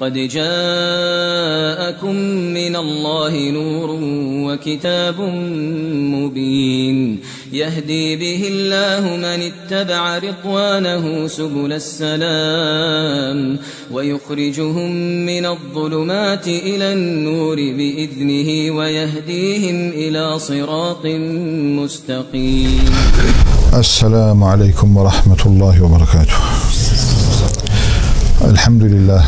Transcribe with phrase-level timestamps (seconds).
[0.00, 2.14] قد جاءكم
[2.58, 3.90] من الله نور
[4.46, 5.20] وكتاب
[6.16, 7.20] مبين
[7.52, 13.58] يهدي به الله من اتبع رضوانه سبل السلام
[13.92, 14.90] ويخرجهم
[15.26, 21.06] من الظلمات إلى النور بإذنه ويهديهم إلى صراط
[21.80, 22.84] مستقيم.
[23.74, 26.34] السلام عليكم ورحمة الله وبركاته.
[28.40, 29.24] الحمد لله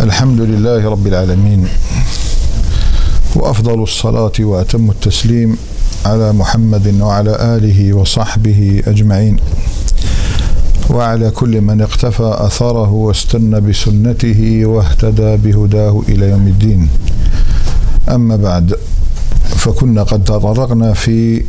[0.00, 1.68] الحمد لله رب العالمين
[3.36, 5.56] وأفضل الصلاة وأتم التسليم
[6.06, 9.36] على محمد وعلى آله وصحبه أجمعين.
[10.90, 16.88] وعلى كل من اقتفى أثره واستنى بسنته واهتدى بهداه إلى يوم الدين.
[18.08, 18.74] أما بعد
[19.48, 21.42] فكنا قد تطرقنا في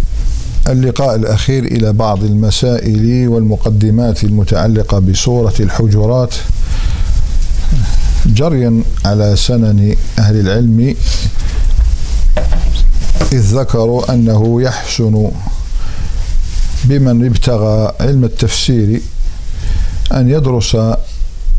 [0.68, 6.36] اللقاء الأخير إلى بعض المسائل والمقدمات المتعلقة بسورة الحجرات
[8.28, 10.96] جريا على سنن أهل العلم
[13.34, 15.32] إذ ذكروا أنه يحسن
[16.84, 19.02] بمن ابتغى علم التفسير
[20.14, 20.78] أن يدرس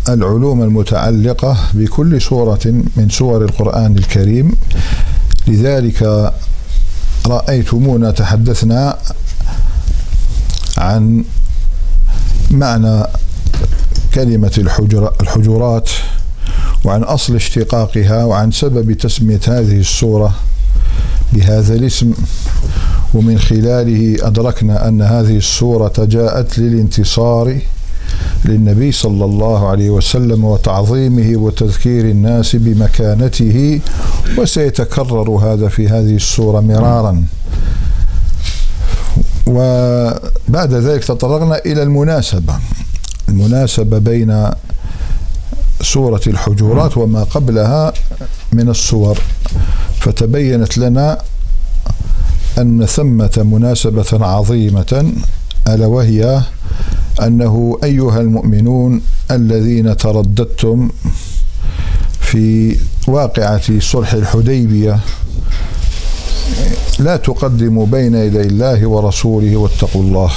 [0.08, 2.60] العلوم المتعلقة بكل سورة
[2.96, 4.56] من سور القرآن الكريم.
[5.46, 6.32] لذلك
[7.26, 8.98] رأيتمونا تحدثنا
[10.78, 11.24] عن
[12.50, 13.04] معنى
[14.14, 15.90] كلمة الحجر الحجرات.
[16.84, 20.34] وعن أصل اشتقاقها وعن سبب تسمية هذه السوره
[21.32, 22.12] بهذا الاسم.
[23.14, 27.58] ومن خلاله أدركنا أن هذه السوره جاءت للانتصار
[28.44, 33.80] للنبي صلى الله عليه وسلم وتعظيمه وتذكير الناس بمكانته
[34.38, 37.24] وسيتكرر هذا في هذه السوره مرارا.
[39.46, 42.54] وبعد ذلك تطرقنا إلى المناسبة.
[43.28, 44.50] المناسبة بين
[45.82, 47.92] سورة الحجرات وما قبلها
[48.52, 49.18] من السور.
[50.00, 51.18] فتبينت لنا
[52.58, 55.12] أن ثمة مناسبة عظيمة
[55.68, 56.42] ألا وهي
[57.22, 60.90] أنه أيها المؤمنون الذين ترددتم
[62.20, 62.76] في
[63.08, 65.00] واقعة صلح الحديبية
[66.98, 70.32] لا تقدموا بين يدي الله ورسوله واتقوا الله.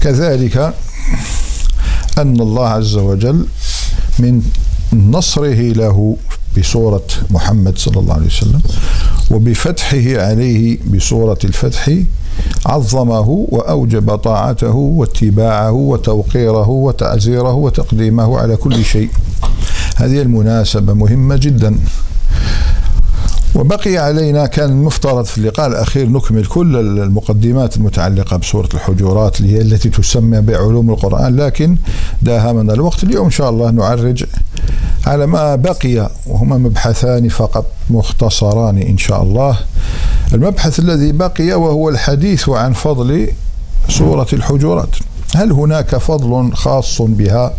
[0.00, 0.74] كذلك
[2.18, 3.46] أن الله عز وجل
[4.18, 4.42] من
[4.92, 6.16] نصره له
[6.58, 8.60] بصورة محمد صلى الله عليه وسلم
[9.30, 11.90] وبفتحه عليه بصورة الفتح
[12.66, 19.10] عظمه وأوجب طاعته واتباعه وتوقيره وتعزيره وتقديمه على كل شيء.
[19.96, 21.78] هذه المناسبة مهمة جدا.
[23.54, 29.60] وبقي علينا كان المفترض في اللقاء الأخير نكمل كل المقدمات المتعلقة بسورة الحجرات اللي هي
[29.60, 31.76] التي تسمى بعلوم القرآن لكن
[32.22, 33.24] داهمنا الوقت اليوم.
[33.24, 34.24] إن شاء الله نعرج
[35.06, 39.58] على ما بقي وهما مبحثان فقط مختصران إن شاء الله.
[40.34, 43.28] المبحث الذي بقي وهو الحديث عن فضل
[43.88, 44.96] سورة الحجرات
[45.34, 47.52] هل هناك فضل خاص بها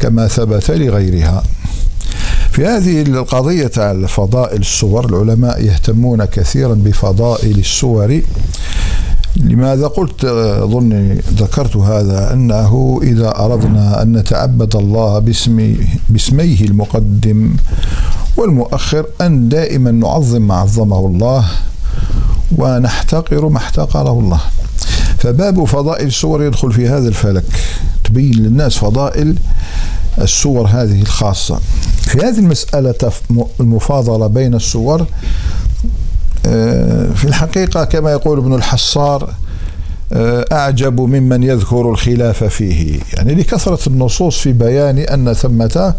[0.00, 1.42] كما ثبت لغيرها؟
[2.52, 8.20] في هذه القضية فضائل الصور العلماء يهتمون كثيرا بفضائل الصور.
[9.36, 15.76] لماذا قلت أظن ذكرت هذا أنه إذا أردنا أن نتعبد الله باسم
[16.08, 17.50] باسميه المقدم
[18.36, 21.44] والمؤخر أن دائما نعظم ما عظمه الله
[22.56, 24.40] ونحتقر ما احتقره الله.
[25.18, 27.44] فباب فضائل الصور يدخل في هذا الفلك.
[28.12, 29.34] تبين للناس فضائل
[30.18, 31.60] الصور هذه الخاصة.
[32.02, 33.12] في هذه المسألة
[33.60, 35.06] المفاضلة بين الصور
[36.46, 39.34] آه، في الحقيقة كما يقول ابن الحصار
[40.12, 43.00] آه، أعجب ممن يذكر الخلاف فيه.
[43.14, 45.94] يعني لكثرة النصوص في بيان أن ثمة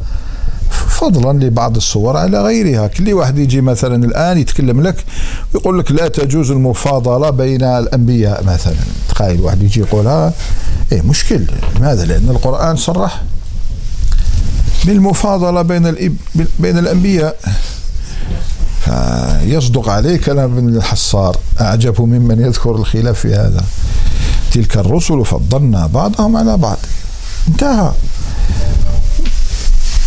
[0.69, 2.87] فضلا لبعض الصور على غيرها.
[2.87, 4.95] كل واحد يجي مثلا الآن يتكلم لك
[5.53, 8.75] ويقول لك لا تجوز المفاضلة بين الأنبياء مثلا.
[9.09, 10.33] تخيل واحد يجي يقولها
[10.93, 11.45] إيه مشكل
[11.75, 13.21] لماذا؟ لأن القرآن صرح
[14.85, 16.15] بالمفاضلة بين
[16.59, 17.35] بين الأنبياء.
[18.85, 21.37] فيصدق عليه كلام ابن الحصار.
[21.61, 23.63] أعجب ممن يذكر الخلاف في هذا.
[24.51, 26.77] تلك الرسل فضلنا بعضهم على بعض.
[27.47, 27.91] انتهى.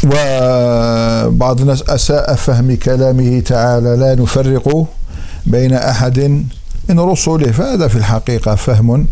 [0.05, 4.87] وبعض الناس أساء فهم كلامه تعالى لا نفرق
[5.47, 6.47] بين أحد
[6.89, 9.07] من رسله فهذا في الحقيقة فهم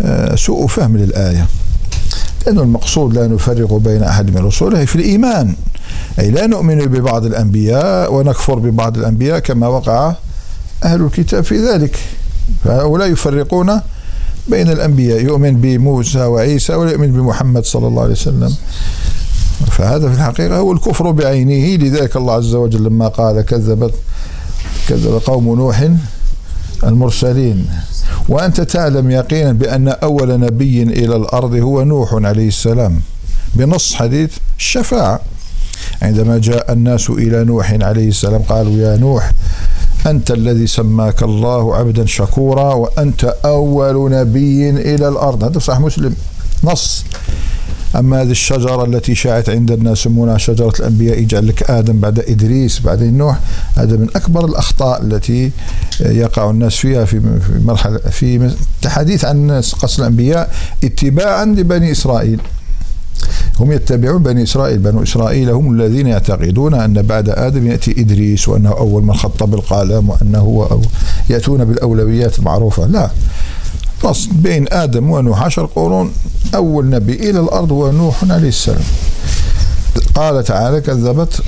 [0.00, 1.46] آه، سوء فهم للآية.
[2.46, 5.54] لأن المقصود لا نفرق بين أحد من رسله في الإيمان.
[6.18, 10.14] أي لا نؤمن ببعض الأنبياء ونكفر ببعض الأنبياء كما وقع
[10.84, 11.98] أهل الكتاب في ذلك.
[12.64, 13.80] فهؤلاء يفرقون
[14.48, 18.54] بين الأنبياء يؤمن بموسى وعيسى ولا يؤمن بمحمد صلى الله عليه وسلم.
[19.70, 21.84] فهذا في الحقيقة هو الكفر بعينه.
[21.84, 23.94] لذلك الله عز وجل لما قال كذبت
[24.88, 25.88] كذب قوم نوح
[26.84, 27.66] المرسلين.
[28.28, 33.00] وأنت تعلم يقينا بأن أول نبي إلى الأرض هو نوح عليه السلام.
[33.54, 35.20] بنص حديث الشفاعة
[36.02, 39.32] عندما جاء الناس إلى نوح عليه السلام قالوا يا نوح
[40.06, 45.44] أنت الذي سماك الله عبدا شكورا وأنت أول نبي إلى الأرض.
[45.44, 46.14] هذا صح مسلم.
[46.64, 47.04] نص.
[47.96, 52.80] أما هذه الشجرة التي شاعت عند الناس يسمونها شجرة الأنبياء يجعل لك آدم بعد إدريس
[52.80, 53.38] بعدين نوح.
[53.74, 55.50] هذا من أكبر الأخطاء التي
[56.00, 57.20] يقع الناس فيها في
[57.64, 58.36] مرحلة في
[58.76, 60.54] التحديث عن قص الأنبياء
[60.84, 62.40] اتباعا لبني إسرائيل.
[63.60, 64.78] هم يتبعون بني إسرائيل.
[64.78, 70.10] بنو إسرائيل هم الذين يعتقدون أن بعد آدم يأتي إدريس وأنه أول من خط بالقلم
[70.10, 70.78] وأنه هو
[71.30, 72.86] يأتون بالأولويات المعروفة.
[72.86, 73.10] لا.
[74.04, 76.12] نص بين آدم ونوح عشر قرون
[76.54, 78.84] أول نبي إلى الأرض هو نوح عليه السلام.
[80.14, 81.42] قال تعالى كذبت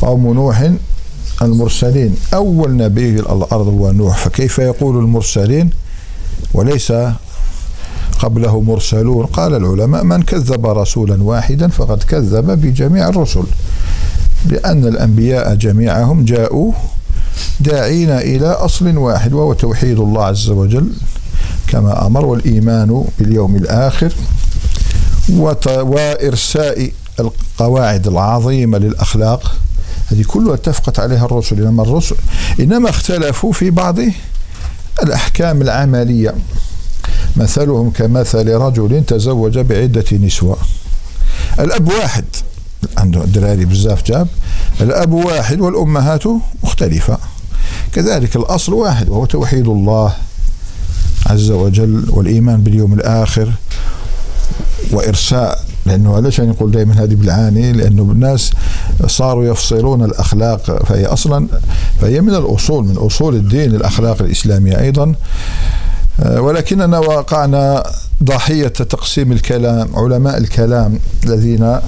[0.00, 0.70] قوم نوح
[1.42, 2.16] المرسلين.
[2.34, 5.70] أول نبي إلى الأرض هو نوح فكيف يقول المرسلين؟
[6.54, 6.92] وليس
[8.18, 9.26] قبله مرسلون.
[9.26, 13.44] قال العلماء من كذب رسولا واحدا فقد كذب بجميع الرسل
[14.46, 16.72] لأن الأنبياء جميعهم جاءوا
[17.60, 20.88] داعين إلى أصل واحد وهو توحيد الله عز وجل.
[21.72, 24.12] كما أمر والإيمان باليوم الآخر
[25.68, 29.56] وإرساء القواعد العظيمة للأخلاق.
[30.06, 31.60] هذه كلها اتفقت عليها الرسل.
[31.60, 32.16] إنما الرسل
[32.60, 33.98] إنما اختلفوا في بعض
[35.02, 36.34] الأحكام العملية.
[37.36, 40.56] مثلهم كمثل رجل تزوج بعدة نسوة.
[41.58, 42.24] الأب واحد
[42.98, 44.28] عنده دراري بزاف جاب.
[44.80, 46.22] الأب واحد والأمهات
[46.62, 47.18] مختلفة.
[47.92, 50.14] كذلك الأصل واحد وهو توحيد الله.
[51.26, 53.52] عز وجل والإيمان باليوم الآخر
[54.92, 58.50] وإرساء لأنه علاش نقول دائما هذه بالعاني لأنه الناس
[59.06, 61.48] صاروا يفصلون الأخلاق فهي أصلا
[62.00, 65.14] فهي من الأصول من أصول الدين الأخلاق الإسلامية أيضا.
[66.20, 67.82] آه، ولكننا وقعنا
[68.22, 71.78] ضحية تقسيم الكلام علماء الكلام الذين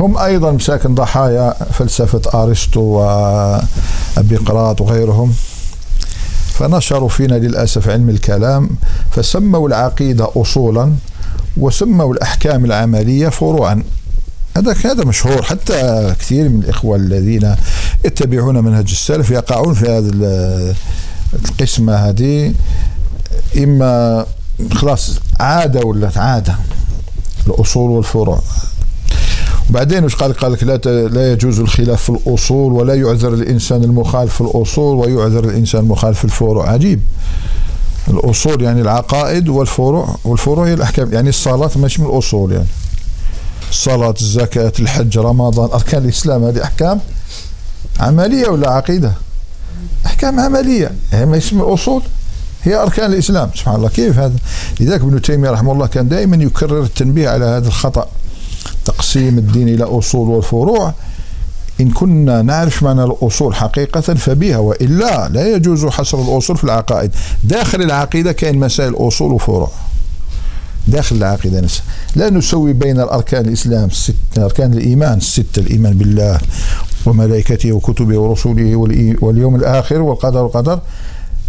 [0.00, 5.32] هم أيضا مساكن ضحايا فلسفة أرسطو وأبيقراط وغيرهم.
[6.58, 8.70] فنشروا فينا للأسف علم الكلام
[9.10, 10.92] فسموا العقيدة أصولا
[11.56, 13.82] وسموا الأحكام العملية فروعا.
[14.56, 15.42] هذا هذا مشهور.
[15.42, 17.56] حتى كثير من الإخوة الذين
[18.04, 20.74] يتبعون منهج السلف يقعون في هذه
[21.34, 22.54] القسمة هذه.
[23.56, 24.26] إما
[24.72, 26.54] خلاص عادة ولا عادة
[27.46, 28.42] الأصول والفروع.
[29.70, 30.76] وبعدين وش قال قال لك لا
[31.08, 36.24] لا يجوز الخلاف في الأصول ولا يعذر الإنسان المخالف في الأصول ويعذر الإنسان المخالف في
[36.24, 36.70] الفروع.
[36.70, 37.00] عجيب.
[38.08, 41.12] الأصول يعني العقائد والفروع والفروع هي الأحكام.
[41.12, 42.66] يعني الصلاة ماشي من الأصول يعني.
[43.70, 45.70] الصلاة الزكاة الحج رمضان.
[45.72, 47.00] أركان الإسلام هذه أحكام
[48.00, 49.12] عملية ولا عقيدة؟
[50.06, 50.92] أحكام عملية.
[51.12, 52.02] هي ماشي من الأصول.
[52.62, 53.50] هي أركان الإسلام.
[53.54, 54.36] سبحان الله كيف هذا؟
[54.80, 58.08] لذلك ابن تيمية رحمه الله كان دائما يكرر التنبيه على هذا الخطأ.
[58.88, 60.94] تقسيم الدين إلى أصول وفروع.
[61.80, 67.10] إن كنا نعرف معنى الأصول حقيقة فبها وإلا لا يجوز حصر الأصول في العقائد.
[67.44, 69.70] داخل العقيدة كاين مسائل أصول وفروع.
[70.88, 71.84] داخل العقيدة نفسها.
[72.16, 76.38] لا نسوي بين الأركان الإسلام الست أركان الإيمان الستة الإيمان بالله
[77.06, 78.76] وملائكته وكتبه ورسوله
[79.22, 80.80] واليوم الآخر والقدر والقدر.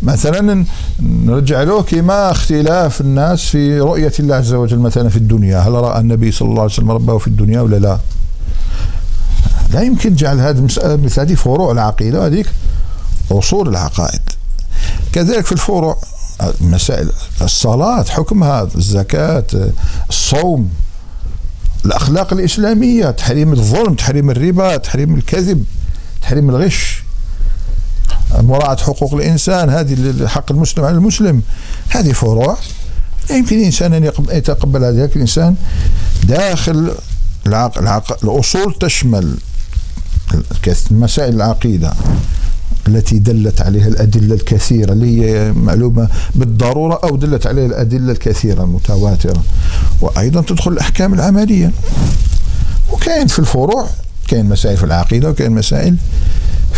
[0.04, 0.66] مثلا
[1.02, 6.00] نرجع له كما اختلاف الناس في رؤية الله عز وجل مثلا في الدنيا؟ هل رأى
[6.00, 8.00] النبي صلى الله عليه وسلم ربه في الدنيا ولا لا؟
[9.74, 10.62] لا يمكن جعل هذه
[11.04, 12.48] مثل هذه فروع العقيدة وهذيك
[13.32, 14.22] أصول العقائد.
[15.14, 15.98] كذلك في الفروع
[16.62, 17.10] مسائل
[17.42, 19.46] الصلاة حكمها الزكاة
[20.10, 20.70] الصوم
[21.86, 25.64] الأخلاق الإسلامية تحريم الظلم تحريم الربا تحريم الكذب
[26.22, 27.04] تحريم الغش.
[28.38, 31.42] مراعاة حقوق الإنسان هذه حق المسلم على المسلم.
[31.90, 32.58] هذه فروع
[33.30, 35.56] لا يمكن الإنسان أن يتقبل هذا الإنسان
[36.24, 36.92] داخل
[37.48, 39.38] العقل, العقل الأصول تشمل
[40.92, 41.94] مسائل العقيدة
[42.88, 49.44] التي دلت عليها الأدلة الكثيرة اللي هي معلومة بالضرورة أو دلت عليها الأدلة الكثيرة المتواترة.
[50.02, 51.72] وأيضا تدخل الأحكام العملية.
[52.92, 53.88] وكاين في الفروع
[54.28, 55.96] كاين مسائل في العقيدة وكاين مسائل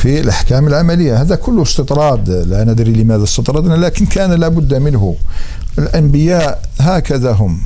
[0.02, 1.22] في الأحكام العملية.
[1.22, 2.30] هذا كله استطراد.
[2.30, 5.16] لا ندري لماذا استطردنا لكن كان لابد منه.
[5.80, 7.62] الأنبياء هكذا هم.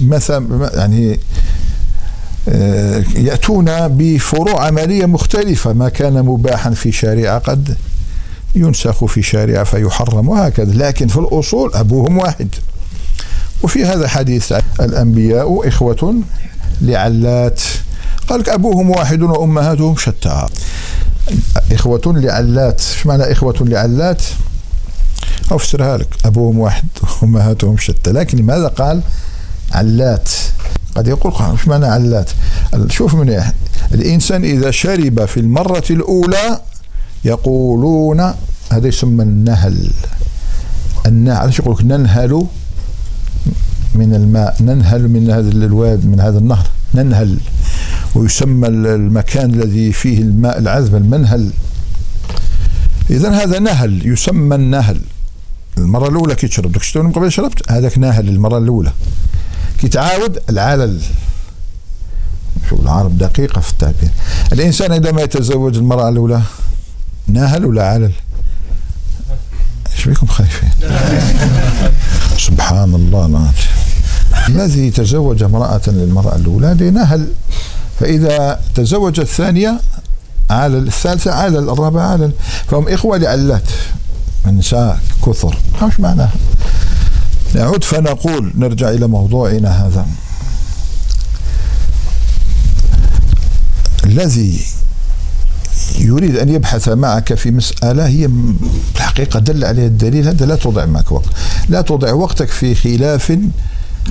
[0.00, 1.20] مثلا يعني
[2.48, 5.72] آه، يأتون بفروع عملية مختلفة.
[5.72, 7.76] ما كان مباحا في شريعة قد
[8.54, 10.72] ينسخ في شريعة فيحرم وهكذا.
[10.74, 12.48] لكن في الأصول أبوهم واحد.
[13.62, 16.22] وفي هذا حديث الأنبياء إخوة
[16.80, 17.60] لعلات.
[18.28, 20.46] قال أبوهم واحد وأمهاتهم شتى.
[21.72, 22.80] إخوة لعلات.
[22.80, 24.22] إيش معنى إخوة لعلات؟
[25.50, 26.08] أفسرها لك.
[26.24, 26.84] أبوهم واحد
[27.22, 28.12] وأمهاتهم شتى.
[28.12, 29.00] لكن لماذا قال
[29.72, 30.30] علات؟
[30.94, 32.30] قد يقول إيش معنى علات؟
[32.88, 33.54] شوف من إيه.
[33.94, 36.60] الإنسان إذا شرب في المرة الأولى
[37.24, 38.20] يقولون
[38.72, 39.90] هذا يسمى النهل.
[41.06, 42.46] النهل علاش يقول لك ننهل؟
[43.94, 44.56] من الماء.
[44.60, 46.66] ننهل من هذا الواد من هذا النهر.
[46.94, 47.38] ننهل.
[48.14, 51.50] ويسمى المكان الذي فيه الماء العذب المنهل.
[53.10, 55.00] اذا هذا نهل يسمى النهل.
[55.78, 56.72] المرة الأولى كي تشرب.
[56.72, 58.92] داك من قبل شربت؟ هذاك نهل المرة الأولى.
[59.78, 61.00] كي تعاود العلل.
[62.70, 64.10] شوف العرب دقيقة في التعبير.
[64.52, 66.42] الإنسان عندما يتزوج المراه الأولى
[67.28, 68.12] ناهل ولا علل؟
[69.92, 70.70] إيش بكم خايفين؟
[72.46, 73.52] سبحان الله نعم.
[74.48, 77.28] الذي تزوج امرأة للمرأة الأولى نهل.
[78.00, 79.80] فإذا تزوج الثانية
[80.50, 82.30] على الثالثة على الرابعة على
[82.70, 83.70] فهم إخوة لعلات
[84.46, 85.58] النساء كثر.
[85.82, 86.32] إيش معناها.
[87.54, 90.06] نعود فنقول نرجع إلى موضوعنا هذا.
[94.04, 94.60] الذي
[95.98, 98.28] يريد أن يبحث معك في مسألة هي
[98.96, 101.28] الحقيقة دل عليها الدليل هذا لا تضع معك وقت.
[101.68, 103.38] لا تضع وقتك في خلاف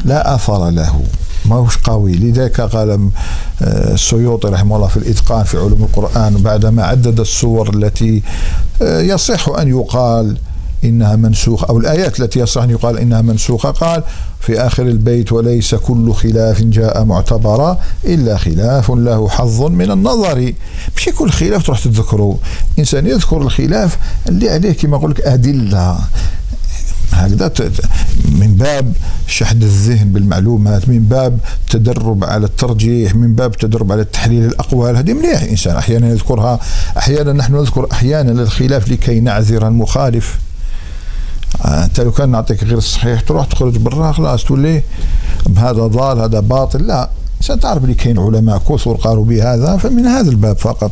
[0.06, 1.04] لا أثر له.
[1.46, 2.12] ما هوش قوي.
[2.12, 2.90] لذلك قال
[3.62, 8.24] آه، السيوطي رحمه الله في الإتقان في علوم القرآن بعدما عدد الصور التي
[8.82, 10.38] آه، يصح أن يقال
[10.84, 13.72] إنها منسوخة أو الآيات التي يصح أن يقال إنها منسوخة.
[13.72, 14.04] قال
[14.40, 20.54] في آخر البيت وليس كل خلاف جاء معتبرا إلا خلاف له حظ من النظر.
[20.98, 22.38] مش كل خلاف تروح تذكره.
[22.80, 23.98] إنسان يذكر الخلاف
[24.30, 26.00] اللي عليه كما أقول لك أدلة.
[27.12, 27.72] هكذا
[28.32, 28.94] من باب
[29.28, 34.98] شحذ الذهن بالمعلومات من باب التدرب على الترجيح من باب التدرب على تحليل الأقوال.
[34.98, 36.60] هذه مليح إنسان أحيانا يذكرها
[36.98, 40.40] أحيانا نحن نذكر أحيانا الخلاف لكي نعذر المخالف.
[41.66, 44.84] أنت لو كان نعطيك غير الصحيح تروح تخرج برا خلاص تولي
[45.58, 46.88] هذا ضال هذا باطل.
[46.88, 47.10] لا
[47.42, 50.92] ستعرف اللي كاين علماء كثر قالوا بهذا فمن هذا الباب فقط.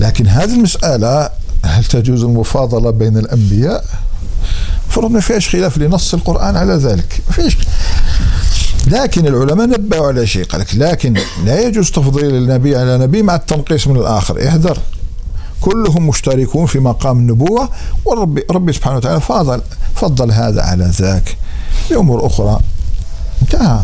[0.00, 1.30] لكن هذه المسألة
[1.64, 3.84] هل تجوز المفاضلة بين الأنبياء؟
[4.96, 7.20] فرض ما فيهاش خلاف لنص القرآن على ذلك.
[7.28, 7.56] ما فيش
[8.86, 10.44] لكن العلماء نبهوا على شيء.
[10.44, 14.48] قال لك لكن لا يجوز تفضيل النبي على نبي مع التنقيص من الآخر.
[14.48, 14.78] احذر.
[15.60, 17.68] كلهم مشتركون في مقام النبوة
[18.04, 19.62] والرب ربي سبحانه وتعالى فضل
[19.94, 21.36] فضل هذا على ذاك.
[21.90, 22.58] بأمور أخرى.
[23.42, 23.80] انتهى.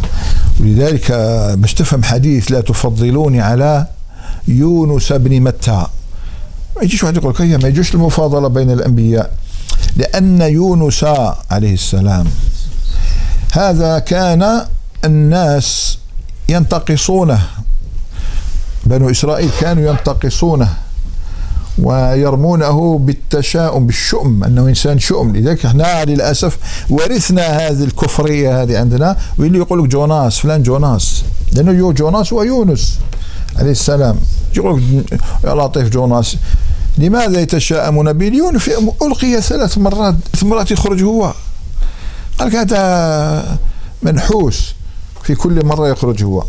[0.60, 1.12] ولذلك
[1.58, 3.86] باش تفهم حديث لا تفضلوني على
[4.48, 5.86] يونس بن متى.
[6.76, 9.41] ما يجيش واحد يقول لك ما يجوش المفاضلة بين الأنبياء.
[9.96, 11.04] لأن يونس
[11.50, 12.26] عليه السلام.
[13.52, 14.66] هذا كان
[15.04, 15.98] الناس
[16.48, 17.42] ينتقصونه.
[18.86, 20.68] بنو إسرائيل كانوا ينتقصونه
[21.78, 25.36] ويرمونه بالتشاؤم بالشؤم أنه إنسان شؤم.
[25.36, 26.58] لذلك إحنا للأسف
[26.90, 31.24] ورثنا هذه الكفرية هذه عندنا واللي يقول لك جوناس فلان جوناس.
[31.52, 32.98] لأنه يو جوناس ويونس
[33.56, 34.16] عليه السلام.
[34.56, 36.36] يقول لك يا لطيف جوناس
[36.98, 38.70] لماذا يتشاءمون بليون في
[39.02, 41.34] ألقي ثلاث مرات مرات يخرج هو.
[42.38, 43.58] قال هذا
[44.02, 44.74] منحوس
[45.22, 46.44] في كل مرة يخرج هو.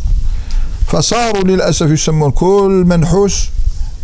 [0.88, 3.50] فصاروا للأسف يسمون كل منحوس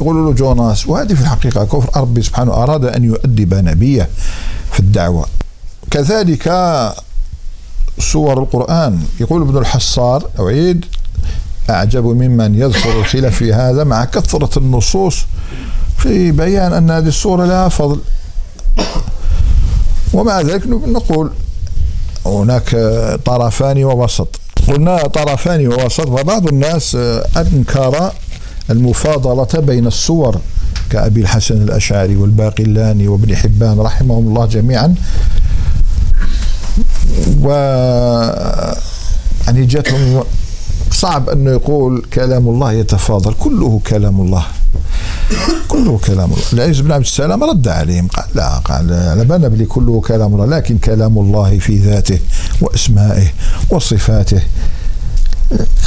[0.01, 0.87] يقولوا له جوناس.
[0.87, 4.09] وهذه في الحقيقة كفر ربي سبحانه أراد أن يؤدب نبيه
[4.71, 5.25] في الدعوة.
[5.91, 6.47] كذلك
[7.99, 9.03] صور القرآن.
[9.19, 10.85] يقول ابن الحصار أعيد
[11.69, 15.25] أعجب ممن يذكر الخلاف في هذا مع كثرة النصوص
[15.99, 17.99] في بيان أن هذه الصورة لها فضل.
[20.13, 21.31] ومع ذلك نقول
[22.25, 22.69] هناك
[23.25, 24.39] طرفان ووسط.
[24.67, 26.95] قلنا طرفان ووسط وبعض الناس
[27.37, 28.11] أنكر
[28.69, 30.39] المفاضلة بين الصور
[30.89, 34.95] كأبي الحسن الأشعري والباقلاني وابن حبان رحمهم الله جميعا.
[37.41, 37.49] و
[39.47, 40.23] يعني جاتهم
[40.91, 44.45] صعب أنه يقول كلام الله يتفاضل كله كلام الله.
[45.67, 46.43] كله كلام الله.
[46.53, 48.07] العز بن عبد السلام رد عليهم.
[48.07, 52.19] قال لا قال على بالنا بلي كله كلام الله لكن كلام الله في ذاته
[52.61, 53.27] وأسمائه
[53.69, 54.41] وصفاته.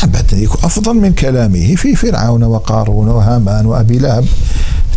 [0.02, 4.26] أبدا يكون أفضل من كلامه في فرعون وقارون وهامان وأبي لهب.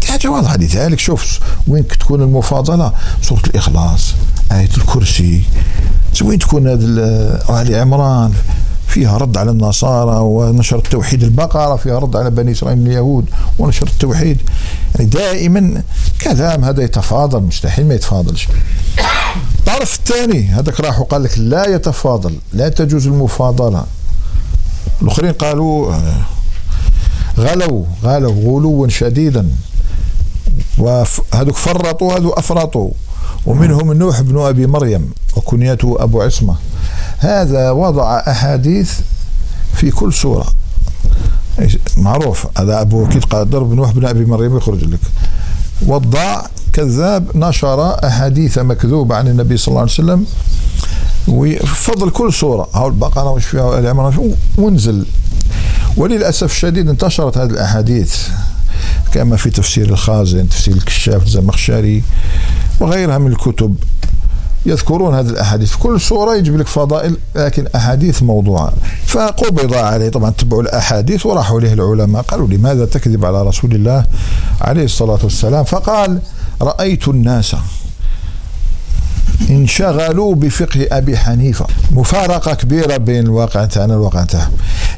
[0.07, 0.99] حاجة واضحة لذلك.
[0.99, 4.13] شوف وين تكون المفاضلة؟ سورة الإخلاص
[4.51, 5.43] آية الكرسي.
[6.21, 6.81] وين تكون هذا
[7.49, 8.33] آل عمران؟
[8.95, 13.25] فيها رد على النصارى ونشر التوحيد البقرة فيها رد على بني إسرائيل من اليهود
[13.59, 14.41] ونشر التوحيد.
[14.95, 15.83] يعني دائما
[16.21, 18.47] كلام هذا يتفاضل مستحيل ما يتفاضلش.
[19.59, 23.85] الطرف الثاني هذاك راح وقال لك لا يتفاضل لا تجوز المفاضلة.
[25.01, 26.21] الآخرين قالوا آه،
[27.37, 29.49] غلوا غلوا غلوا شديدا.
[30.77, 32.91] وهذوك فرطوا هذو أفرطوا.
[33.45, 36.55] ومنهم نوح بن أبي مريم وكنيته أبو عصمة.
[37.17, 38.99] هذا وضع أحاديث
[39.73, 40.45] في كل سورة.
[41.97, 42.47] معروف.
[42.57, 44.99] هذا أبو أكيد قادر بن نوح بن أبي مريم يخرج لك.
[45.87, 46.41] وضع
[46.73, 50.25] كذاب نشر أحاديث مكذوبة عن النبي صلى الله عليه وسلم.
[51.27, 52.67] وفضل كل سورة.
[52.73, 55.05] هاو البقرة وش فيها؟ العمران ونزل
[55.97, 58.27] وللأسف الشديد انتشرت هذه الأحاديث.
[59.11, 62.03] كما في تفسير الخازن تفسير الكشاف الزمخشري
[62.79, 63.75] وغيرها من الكتب.
[64.65, 65.75] يذكرون هذه الأحاديث.
[65.75, 68.73] كل سورة يجيب لك فضائل لكن أحاديث موضوعة.
[69.07, 70.09] فقبض عليه.
[70.09, 72.21] طبعا تبعوا الأحاديث وراحوا إليه العلماء.
[72.21, 74.05] قالوا لماذا تكذب على رسول الله
[74.61, 76.19] عليه الصلاة والسلام؟ فقال
[76.61, 77.55] رأيت الناس
[79.49, 81.65] انشغلوا بفقه أبي حنيفة.
[81.91, 84.51] مفارقة كبيرة بين الواقع تاعنا والواقع تاعهم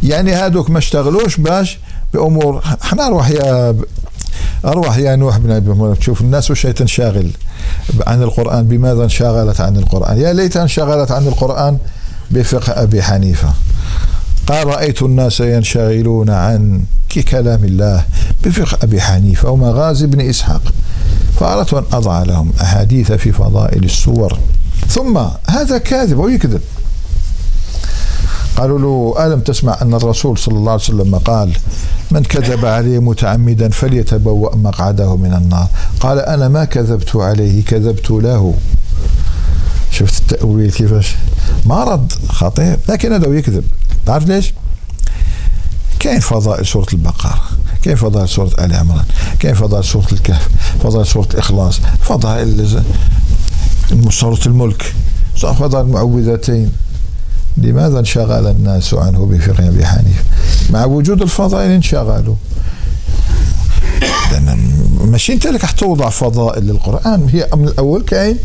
[0.03, 1.79] يعني هذوك ما اشتغلوش باش
[2.13, 3.75] بأمور إحنا أروح يا
[4.65, 7.31] أروح يا نوح بن أبي تشوف الناس وش تنشغل
[8.07, 8.67] عن القرآن.
[8.67, 11.77] بماذا انشغلت عن القرآن؟ يا ليتها انشغلت عن القرآن
[12.31, 13.53] بفقه أبي حنيفة.
[14.47, 16.83] قال رأيت الناس ينشغلون عن
[17.31, 18.05] كلام الله
[18.43, 20.61] بفقه أبي حنيفة ومغازي بن إسحاق.
[21.39, 24.39] فأردت أن أضع لهم أحاديث في فضائل السور.
[24.87, 26.61] ثم هذا كاذب ويكذب.
[28.57, 31.53] قالوا له ألم تسمع أن الرسول صلى الله عليه وسلم قال
[32.11, 35.67] من كذب عليه متعمدا فليتبوأ مقعده من النار.
[35.99, 38.53] قال أنا ما كذبت عليه كذبت له.
[39.91, 41.15] شفت التأويل كيفاش؟
[41.65, 42.79] مرض خطير.
[42.89, 43.63] لكن هذا يكذب.
[44.05, 44.53] تعرف ليش؟
[45.99, 47.41] كاين فضائل سورة البقرة
[47.83, 49.05] كاين فضائل سورة آل عمران
[49.39, 50.47] كاين فضائل سورة الكهف
[50.83, 52.81] فضائل سورة الإخلاص فضائل
[54.09, 54.93] سورة الملك
[55.35, 56.71] فضائل المعوذتين.
[57.57, 60.23] لماذا انشغل الناس عنه بفقه أبي حنيفة؟
[60.69, 62.35] مع وجود الفضائل انشغلوا.
[65.01, 67.29] ماشي أنت لك توضع فضائل للقرآن.
[67.29, 68.37] هي من الأول كاين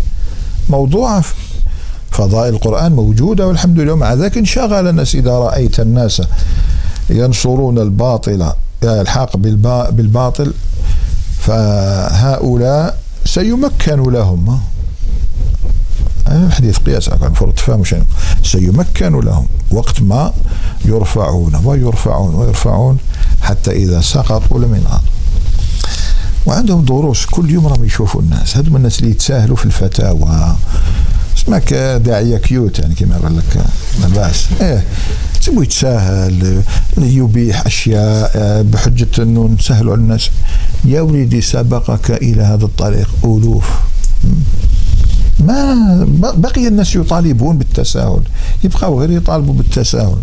[0.68, 1.24] موضوعة
[2.10, 3.94] فضائل القرآن موجودة والحمد لله.
[3.94, 5.14] مع ذلك انشغل الناس.
[5.14, 6.22] إذا رأيت الناس
[7.10, 8.52] ينصرون الباطل
[8.84, 9.36] الحاق
[9.90, 10.52] بالباطل
[11.40, 14.60] فهؤلاء سيمكن لهم.
[16.28, 18.02] حديث قياس فرض تفهم شيء
[18.42, 20.32] سيمكن لهم وقت ما
[20.84, 22.98] يرفعون ويرفعون ويرفعون
[23.42, 25.12] حتى إذا سقطوا لم ينهضوا
[26.46, 28.56] وعندهم دروس كل يوم راهم يشوفوا الناس.
[28.56, 30.56] هذوما الناس اللي يتساهلوا في الفتاوى.
[31.38, 33.64] اسمك داعية كيوت يعني كما يقول لك
[34.00, 34.84] لا باس إيه
[35.46, 36.62] تبغى يتساهل
[36.98, 40.30] يبيح أشياء آه، بحجة إنه نسهلوا على الناس.
[40.84, 43.08] يا وليدي سبقك إلى هذا الطريق.
[43.24, 43.70] ألوف.
[45.40, 48.22] ما بقي الناس يطالبون بالتساهل.
[48.64, 50.18] يبقوا غير يطالبوا بالتساهل.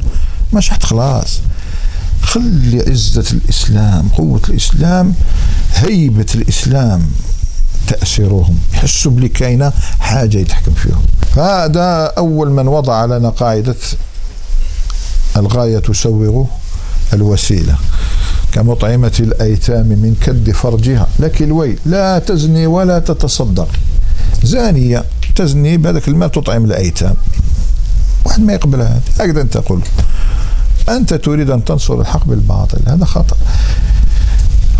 [0.53, 1.39] مش حتى خلاص.
[2.21, 5.13] خلي عزة الإسلام قوة الإسلام
[5.73, 7.01] هيبة الإسلام
[7.87, 11.01] تأثيرهم يحسوا بلي كاينة حاجة يتحكم فيهم.
[11.35, 13.75] هذا أول من وضع لنا قاعدة
[15.37, 16.45] الغاية تسوغ
[17.13, 17.75] الوسيلة.
[18.51, 21.07] كمطعمة الأيتام من كد فرجها.
[21.19, 23.67] لك الويل لا تزني ولا تتصدق.
[24.43, 25.03] زانية
[25.35, 27.15] تزني بهذاك المال تطعم الأيتام.
[28.25, 28.99] واحد ما يقبلها.
[29.19, 29.81] هكذا أنت تقول.
[30.89, 32.79] أنت تريد أن تنصر الحق بالباطل.
[32.87, 33.37] هذا خطأ.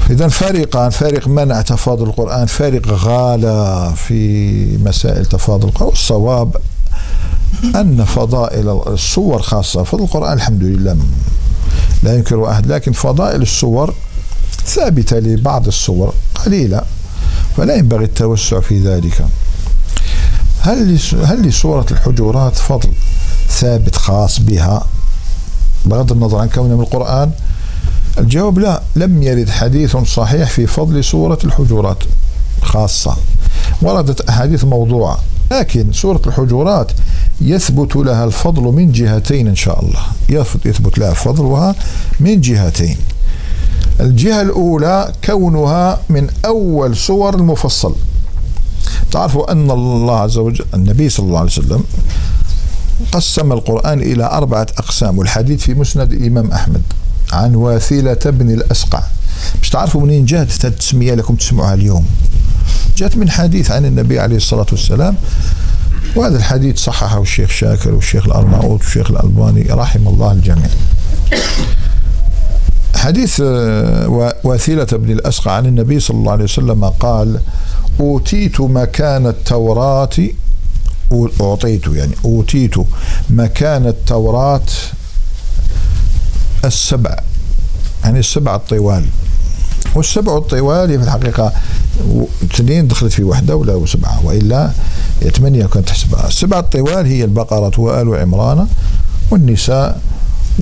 [0.10, 5.90] إذا فريقان فريق منع تفاضل القرآن فريق غالى في مسائل تفاضل القرآن.
[5.90, 6.56] والصواب
[7.76, 9.84] أن فضائل الصور خاصة.
[9.84, 10.98] فضل القرآن الحمد لله
[12.04, 13.94] لا ينكر أحد لكن فضائل الصور
[14.66, 16.14] ثابتة لبعض الصور
[16.46, 16.82] قليلة
[17.58, 19.26] فلا ينبغي التوسع في ذلك.
[20.62, 22.90] هل هل لسورة الحجرات فضل
[23.50, 24.86] ثابت خاص بها؟
[25.86, 27.32] بغض النظر عن كونها من القرآن؟
[28.18, 32.04] الجواب لا لم يرد حديث صحيح في فضل سورة الحجرات
[32.62, 33.18] خاصة.
[33.82, 35.20] وردت أحاديث موضوعة
[35.52, 36.92] لكن سورة الحجرات
[37.42, 40.02] يثبت لها الفضل من جهتين إن شاء الله.
[40.66, 41.76] يثبت لها فضلها
[42.20, 42.98] من جهتين.
[44.00, 47.96] الجهة الأولى كونها من أول سور المفصل.
[49.12, 51.84] تعرفوا أن الله عز وجل النبي صلى الله عليه وسلم
[53.12, 56.82] قسم القرآن إلى أربعة أقسام والحديث في مسند الإمام أحمد
[57.32, 59.04] عن واثلة بن الأسقع.
[59.62, 62.06] مش تعرفوا منين جاءت التسمية لكم تسمعوها اليوم؟
[62.98, 65.16] جاءت من حديث عن النبي عليه الصلاة والسلام
[66.16, 70.70] وهذا الحديث صححه الشيخ شاكر والشيخ الأرناؤوط والشيخ الألباني رحم الله الجميع.
[72.96, 77.40] حديث آه، واثلة بن الأسقع عن النبي صلى الله عليه وسلم قال
[78.00, 80.10] أوتيت مكان التوراة
[81.42, 82.76] أعطيت يعني أوتيت
[83.30, 84.62] مكان التوراة
[86.66, 87.16] السبع
[88.04, 89.06] يعني السبع الطوال.
[89.96, 91.54] والسبع الطوال في الحقيقة
[92.44, 94.72] اثنين دخلت في واحدة ولا سبعة وإلا
[95.38, 96.28] ثمانية كانت تحسبها.
[96.28, 98.68] السبع الطوال هي البقرة وآل عمران
[99.32, 100.02] والنساء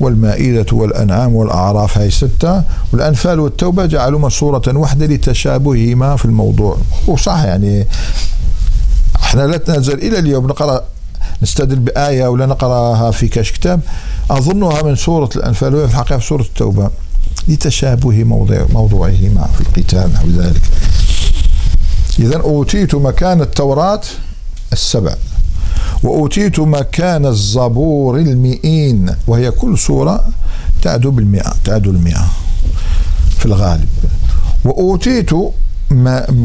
[0.02, 2.62] والمائدة والأنعام والأعراف هاي ستة.
[2.92, 6.78] والأنفال والتوبة جعلوا صورة واحدة لتشابههما في الموضوع.
[7.06, 7.86] وصح يعني
[9.16, 10.82] إحنا لا نزل إلى اليوم نقرأ
[11.42, 13.80] نستدل بآية ولا نقرأها في كاش كتاب.
[14.30, 16.90] أظنها من سورة الأنفال وهي في الحقيقة سورة التوبة
[17.48, 20.62] لتشابه موضوع موضوعهما في القتال نحو ذلك.
[22.18, 24.00] إذا أوتيت مكان التوراة
[24.72, 25.14] السبع.
[26.02, 30.24] وأوتيت مكان الزبور المئين وهي كل سورة
[30.82, 32.26] تعدو بالمئة تعدو المئة
[33.38, 33.88] في الغالب.
[34.64, 35.30] وأوتيت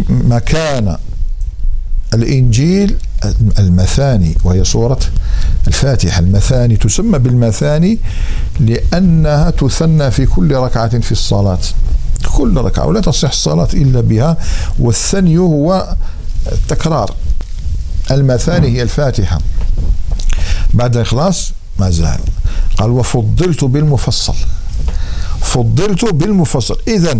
[0.09, 0.97] مكان
[2.13, 2.95] الإنجيل
[3.59, 4.99] المثاني وهي سورة
[5.67, 6.19] الفاتحة.
[6.19, 7.97] المثاني تسمى بالمثاني
[8.59, 11.59] لأنها تثنى في كل ركعة في الصلاة.
[12.37, 14.37] كل ركعة ولا تصح الصلاة إلا بها
[14.79, 15.95] والثني هو
[16.51, 17.15] التكرار.
[18.15, 19.39] المثاني هي الفاتحة.
[20.73, 22.19] بعد الإخلاص ما زال.
[22.77, 24.33] قال وفضلت بالمفصل.
[25.41, 26.77] فضلت بالمفصل.
[26.87, 27.19] إذا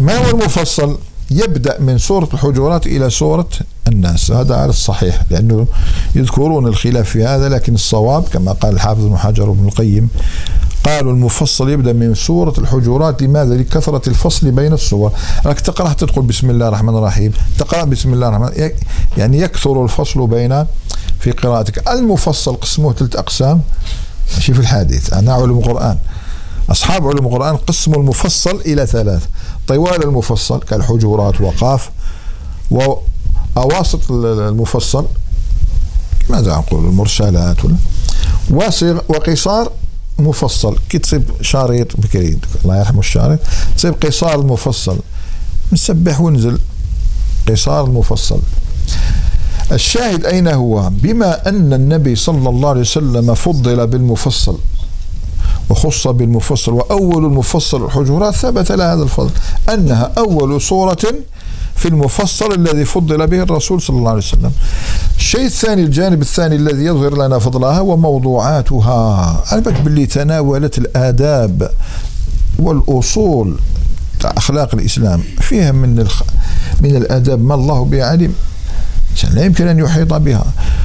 [0.00, 0.98] ما هو المفصل؟
[1.30, 3.48] يبدأ من سورة الحجرات إلى سورة
[3.88, 4.30] الناس.
[4.30, 5.66] هذا على الصحيح لأنه
[6.14, 10.08] يذكرون الخلاف في هذا لكن الصواب كما قال الحافظ ابن حجر وابن القيم
[10.84, 13.22] قالوا المفصل يبدأ من سورة الحجرات.
[13.22, 15.12] لماذا؟ لكثرة الفصل بين السور،
[15.46, 18.70] راك تقرأ تدخل بسم الله الرحمن الرحيم، تقرأ بسم الله الرحمن
[19.16, 20.66] يعني يكثر الفصل بين
[21.20, 23.60] في قراءتك، المفصل قسموه ثلاث أقسام.
[24.34, 25.98] ماشي في الحديث، أنا علوم القرآن.
[26.70, 29.22] أصحاب علوم القرآن قسموا المفصل إلى ثلاث،
[29.66, 31.90] طوال المفصل كالحجرات وقاف.
[32.70, 35.06] وأواسط المفصل
[36.30, 37.56] ماذا نقول المرسلات
[38.50, 39.72] وصغ وقصار
[40.18, 40.78] مفصل.
[40.88, 43.38] كي تصيب شريط بكري الله يرحمه الشارط
[43.76, 44.98] تصيب قصار المفصل
[45.72, 46.58] نسبح ونزل
[47.48, 48.40] قصار المفصل
[49.72, 54.58] الشاهد أين هو؟ بما أن النبي صلى الله عليه وسلم فضل بالمفصل
[55.70, 59.30] وخص بالمفصل وأول المفصل الحجرات ثبت له هذا الفضل
[59.72, 61.14] أنها أول سورة
[61.84, 64.52] في المفصل الذي فضل به الرسول صلى الله عليه وسلم.
[65.18, 71.70] الشيء الثاني الجانب الثاني الذي يظهر لنا فضلها وموضوعاتها أنا باللي تناولت الآداب
[72.58, 73.58] والأصول
[74.24, 75.22] أخلاق الإسلام.
[75.40, 76.22] فيها من الخ...
[76.80, 78.34] من الآداب ما الله به علم
[79.34, 80.44] لا يمكن أن يحيط بها.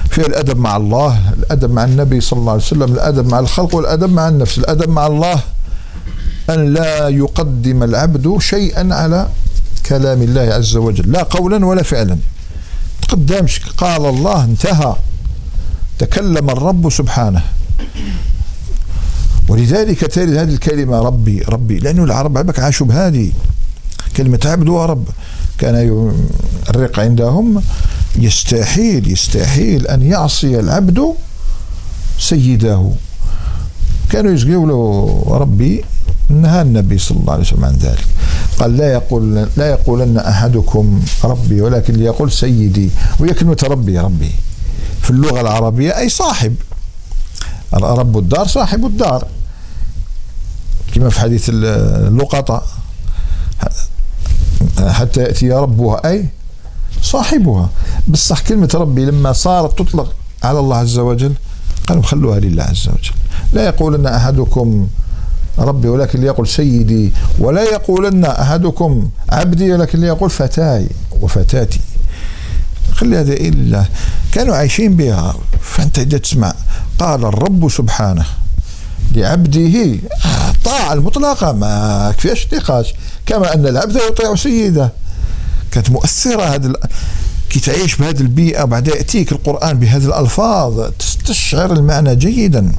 [0.09, 4.13] فيها الأدب مع الله الأدب مع النبي صلى الله عليه وسلم الأدب مع الخلق والأدب
[4.13, 5.39] مع النفس الأدب مع الله.
[6.49, 9.27] أن لا يقدم العبد شيئا على
[9.89, 12.17] كلام الله عز وجل لا قولا ولا فعلا.
[13.01, 14.95] تقدمش قال الله انتهى.
[15.99, 17.43] تكلم الرب سبحانه.
[19.47, 23.31] ولذلك ترد هذه الكلمة ربي ربي لأنه العرب عبك عاشوا بهذه
[24.17, 24.39] كلمة.
[24.45, 25.07] عبد ورب
[25.57, 25.75] كان
[26.69, 27.61] الرق عندهم
[28.15, 31.13] يستحيل يستحيل أن يعصي العبد
[32.19, 32.91] سيده.
[34.09, 35.83] كانوا يقولوا ربي
[36.29, 38.05] نهى النبي صلى الله عليه وسلم عن ذلك.
[38.59, 42.89] قال لا يقول لا يقولن أحدكم ربي ولكن ليقول سيدي
[43.19, 44.31] وهي كلمة ربي ربي.
[45.01, 46.55] في اللغة العربية أي صاحب.
[47.73, 49.27] رب الدار صاحب الدار.
[50.95, 52.63] كما في حديث اللقطة.
[54.79, 56.25] حتى يأتي ربها أي
[57.01, 57.69] صاحبها.
[58.07, 60.13] بصح كلمة ربي لما صارت تطلق
[60.43, 61.33] على الله عز وجل
[61.87, 63.13] قالوا خلوها لله عز وجل.
[63.53, 64.87] لا يقولن أحدكم
[65.59, 70.87] ربي ولكن ليقول سيدي ولا يقولن أحدكم عبدي ولكن ليقول فتاي
[71.21, 71.79] وفتاتي.
[72.93, 73.85] خلي هذا إلا
[74.31, 76.53] كانوا عايشين بها فأنت إذا تسمع
[76.99, 78.25] قال الرب سبحانه
[79.15, 79.97] لعبده
[80.49, 82.93] الطاعة المطلقة ما كفيش نقاش.
[83.25, 84.91] كما أن العبد يطيع سيده.
[85.71, 86.73] كانت مؤثرة هذا
[87.49, 92.71] كي تعيش بهذه البيئة بعد يأتيك القرآن بهذه الألفاظ تستشعر المعنى جيدا.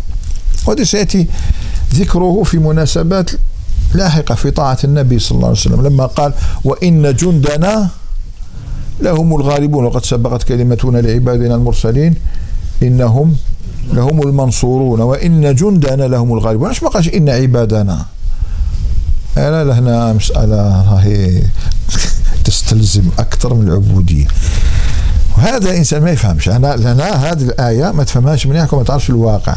[0.66, 1.26] وهذا سيأتي
[1.94, 3.30] ذكره في مناسبات
[3.94, 6.32] لاحقة في طاعة النبي صلى الله عليه وسلم لما قال
[6.64, 7.88] وإن جندنا
[9.00, 9.84] لهم الغالبون.
[9.84, 12.14] وقد سبقت كلمتنا لعبادنا المرسلين
[12.82, 13.36] إنهم
[13.92, 15.00] لهم المنصورون.
[15.00, 16.68] وإن جندنا لهم الغالبون.
[16.68, 18.04] إيش ما قالش إن عبادنا؟
[19.36, 21.42] لا لهنا مسألة راهي
[22.44, 24.26] تستلزم أكثر من العبودية.
[25.36, 26.48] وهذا الإنسان ما يفهمش.
[26.48, 29.56] أنا لنا هذه الآية ما تفهمهاش منيح ما تعرفش الواقع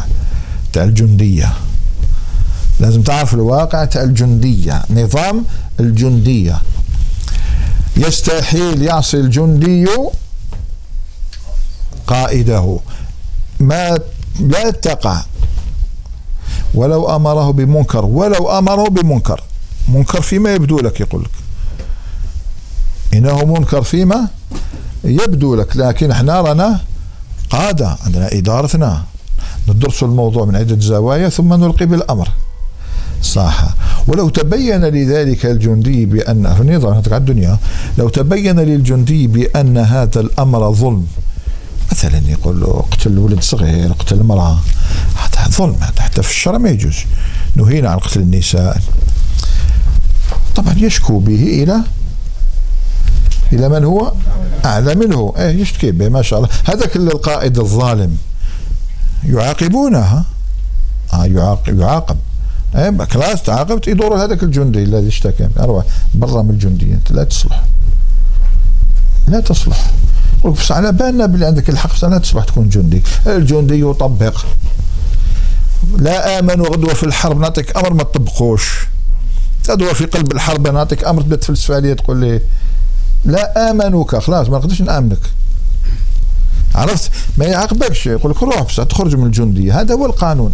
[0.74, 1.54] تاع الجندية.
[2.80, 5.46] لازم تعرف الواقع تاع الجندية نظام
[5.80, 6.62] الجندية.
[7.98, 9.88] يستحيل يعصي الجندي
[12.08, 12.80] قائده.
[13.60, 14.00] ما
[14.40, 15.22] لا تقع
[16.74, 19.44] ولو أمره بمنكر ولو أمره بمنكر.
[19.88, 21.32] منكر فيما يبدو لك يقول لك.
[23.14, 24.28] إنه منكر فيما
[25.04, 25.78] يبدو لك.
[25.78, 26.80] لكن إحنا رانا
[27.50, 29.04] قادة عندنا إدارتنا.
[29.70, 32.30] ندرس الموضوع من عدة زوايا ثم نلقي بالأمر.
[33.24, 33.76] صح
[34.08, 37.58] ولو تبين لذلك الجندي بأن في النظام على الدنيا.
[37.98, 41.08] لو تبين للجندي بأن هذا الأمر ظلم
[41.92, 44.60] مثلا يقول له اقتل ولد صغير اقتل المرأة.
[45.16, 46.96] هذا ظلم حتى في الشرع ما يجوز.
[47.56, 48.82] نهينا عن قتل النساء.
[50.56, 51.82] طبعا يشكو به إلى
[53.54, 54.14] إلى من هو؟
[54.66, 55.34] أعلى منه.
[55.38, 56.50] إيه يشتكي به ما شاء الله.
[56.66, 58.18] هذاك القائد الظالم.
[59.26, 60.24] يعاقبونه
[61.14, 62.18] آه يعاقب يعاقب.
[63.10, 65.50] خلاص تعاقبت يدور هذاك الجندي الذي اشتكى.
[65.60, 67.64] أروح برا من الجندي أنت لا تصلح.
[69.28, 69.92] لا تصلح.
[70.46, 73.04] بس على بالنا باللي عندك الحق لا تصبح تكون جندي.
[73.28, 74.46] الجندي يطبق.
[75.98, 78.88] لا امنوا غدوه في الحرب نعطيك أمر ما تطبقوش.
[79.70, 82.42] غدوه في قلب الحرب نعطيك أمر تبدا تفلسف عليه تقول لي
[83.26, 85.20] لا آمنوك خلاص ما نقدرش نآمنك.
[86.76, 89.82] عرفت؟ ما يعاقبكش يقول لك روح بس تخرج من الجندية.
[89.82, 90.54] هذا هو القانون.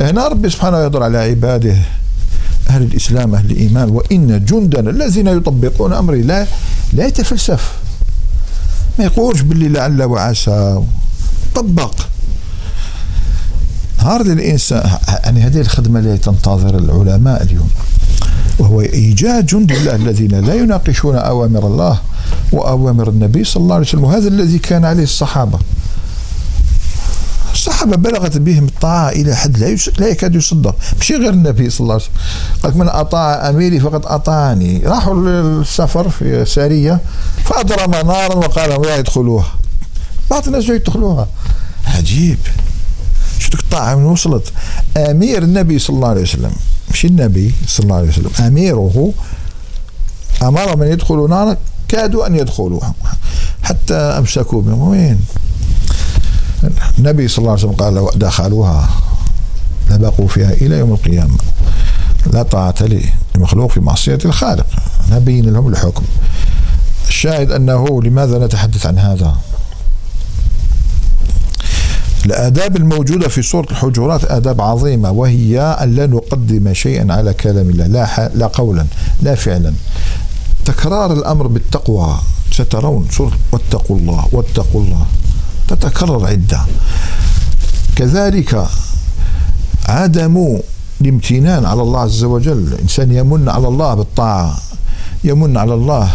[0.00, 1.76] هنا ربي سبحانه يضر على عباده
[2.70, 3.90] أهل الإسلام أهل الإيمان.
[3.90, 6.46] وإن جندنا الذين يطبقون أمري لا
[6.92, 7.72] لا يتفلسف.
[8.98, 10.82] ما يقولش باللي لعل وعسى.
[11.54, 11.94] طبق.
[13.98, 17.68] نهار الإنسان يعني هذه الخدمة التي تنتظر العلماء اليوم.
[18.58, 22.00] وهو إيجاد جند الله الذين لا يناقشون أوامر الله
[22.52, 25.58] وأوامر النبي صلى الله عليه وسلم وهذا الذي كان عليه الصحابة.
[27.52, 31.94] الصحابة بلغت بهم الطاعة إلى حد لا, لا يكاد يصدق ماشي غير النبي صلى الله
[31.94, 32.14] عليه وسلم.
[32.62, 34.82] قال من أطاع أميري فقد أطاعني.
[34.86, 37.00] راحوا للسفر في سارية
[37.44, 39.52] فأضرم نارا وقال لا يدخلوها.
[40.30, 41.28] بعض الناس يدخلوها.
[41.86, 42.38] عجيب.
[43.46, 44.52] شفتك الطاعة من وصلت.
[44.96, 46.52] أمير النبي صلى الله عليه وسلم.
[46.92, 48.30] مش النبي صلى الله عليه وسلم.
[48.46, 49.12] أميره
[50.42, 51.56] أمر من يدخلوا نارا
[51.88, 52.94] كادوا أن يدخلوها.
[53.62, 54.80] حتى أمسكوا بهم.
[54.80, 55.20] وين؟
[56.98, 58.88] النبي صلى الله عليه وسلم قال لو دخلوها
[59.90, 61.38] لبقوا فيها إلى يوم القيامة.
[62.32, 62.74] لا طاعة
[63.34, 64.66] لمخلوق في معصية الخالق.
[65.10, 66.04] نبين لهم الحكم.
[67.08, 69.36] الشاهد أنه لماذا نتحدث عن هذا؟
[72.26, 77.86] الآداب الموجودة في سورة الحجرات آداب عظيمة وهي أن لا نقدم شيئا على كلام الله
[77.86, 78.86] لا, لا قولا
[79.22, 79.72] لا فعلا.
[80.64, 82.18] تكرار الأمر بالتقوى
[82.52, 85.06] سترون سورة واتقوا الله واتقوا الله.
[85.68, 86.60] تتكرر عدة.
[87.96, 88.66] كذلك
[89.88, 90.58] عدم
[91.00, 92.58] الامتنان على الله عز وجل.
[92.72, 94.56] الإنسان يمن على الله بالطاعة
[95.24, 96.10] يمن على الله.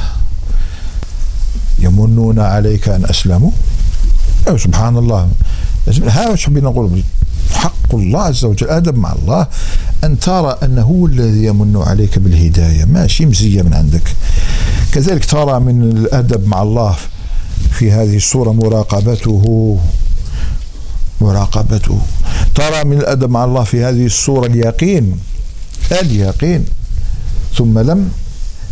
[1.79, 3.51] يمنون عليك أن أسلموا؟
[4.47, 5.29] أو سبحان الله.
[5.87, 7.03] ها وش حبينا نقول؟
[7.53, 9.47] حق الله عز وجل أدب مع الله
[10.03, 12.85] أن ترى أنه هو الذي يمن عليك بالهداية.
[12.85, 14.15] ماشي مزية من عندك.
[14.91, 16.95] كذلك ترى من الأدب مع الله
[17.71, 19.79] في هذه الصورة مراقبته.
[21.21, 21.99] مراقبته.
[22.55, 25.19] ترى من الأدب مع الله في هذه الصورة اليقين.
[25.91, 26.65] اليقين.
[27.57, 28.11] ثم لم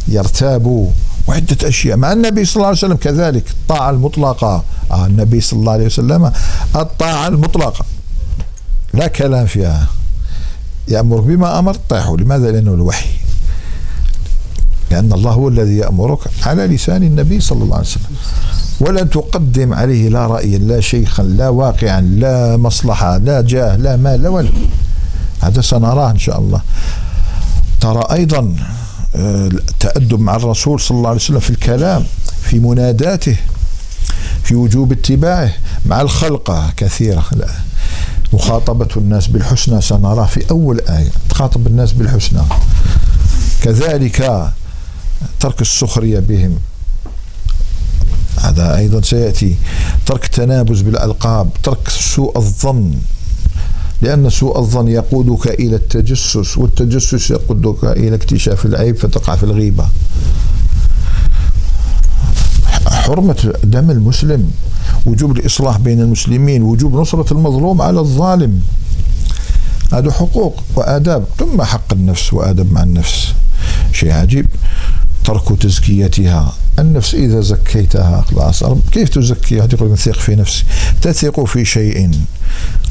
[0.07, 0.89] يرتابوا.
[1.29, 1.97] وعدة أشياء.
[1.97, 4.63] مع النبي صلى الله عليه وسلم كذلك الطاعة المطلقة.
[4.91, 6.31] آه النبي صلى الله عليه وسلم
[6.75, 7.85] الطاعة المطلقة.
[8.93, 9.87] لا كلام فيها.
[10.87, 13.09] يأمرك بما أمر طيحوا لماذا؟ لأنه الوحي.
[14.91, 18.15] لأن الله هو الذي يأمرك على لسان النبي صلى الله عليه وسلم.
[18.79, 24.21] ولا تقدم عليه لا رأيا لا شيخا لا واقعا لا مصلحة لا جاه لا مال
[24.21, 24.53] لا ولد.
[25.39, 26.61] هذا سنراه إن شاء الله.
[27.81, 28.55] ترى أيضا
[29.15, 32.05] التأدب مع الرسول صلى الله عليه وسلم في الكلام
[32.41, 33.35] في مناداته
[34.43, 35.53] في وجوب اتباعه
[35.85, 37.25] مع الخلقة كثيرة.
[37.31, 37.49] لا.
[38.33, 41.11] مخاطبة الناس بالحسنى سنراه في أول آية.
[41.29, 42.41] تخاطب الناس بالحسنى.
[43.61, 44.51] كذلك
[45.39, 46.59] ترك السخرية بهم.
[48.41, 49.55] هذا أيضا سيأتي.
[50.05, 52.93] ترك التنابز بالألقاب ترك سوء الظن.
[54.01, 59.87] لأن سوء الظن يقودك إلى التجسس والتجسس يقودك إلى اكتشاف العيب فتقع في الغيبة.
[62.87, 64.51] حرمة دم المسلم
[65.05, 68.61] وجوب الإصلاح بين المسلمين وجوب نصرة المظلوم على الظالم.
[69.93, 73.33] هذا حقوق وآداب ثم حق النفس وآداب مع النفس.
[73.93, 74.45] شيء عجيب.
[75.29, 76.53] ترك تزكيتها.
[76.79, 80.63] النفس إذا زكيتها خلاص كيف تزكيها تقول ثق في نفسي.
[81.01, 82.11] تثق في شيء.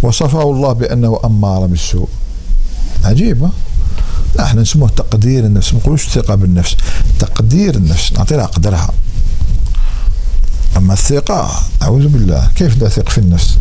[0.03, 2.09] وصفه الله بأنه أمار بالسوء.
[3.05, 3.51] عجيبة
[4.41, 5.73] إحنا نسموه تقدير النفس.
[5.73, 6.77] ما نقولوش ثقة بالنفس.
[7.19, 8.13] تقدير النفس.
[8.13, 8.91] نعطي لها قدرها.
[10.77, 11.51] أما الثقة
[11.83, 12.51] أعوذ بالله.
[12.57, 13.59] كيف لا ثق في النفس؟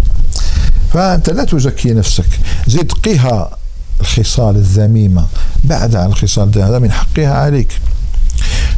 [0.94, 2.40] فأنت لا تزكي نفسك.
[2.68, 3.58] زد قها
[4.02, 5.26] الخصال الذميمة.
[5.64, 7.82] بعد عن الخصال هذا من حقها عليك.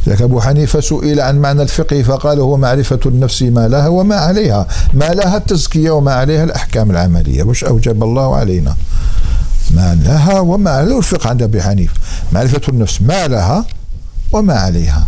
[0.06, 4.66] لك أبو حنيفة سئل عن معنى الفقه فقال هو معرفة النفس ما لها وما عليها.
[4.94, 7.42] ما لها التزكية وما عليها الأحكام العملية.
[7.42, 8.76] وش أوجب الله علينا؟
[9.70, 10.98] ما لها وما عليها.
[10.98, 11.94] الفقه عند أبي حنيفة.
[12.32, 13.64] معرفة النفس ما لها
[14.32, 15.06] وما عليها.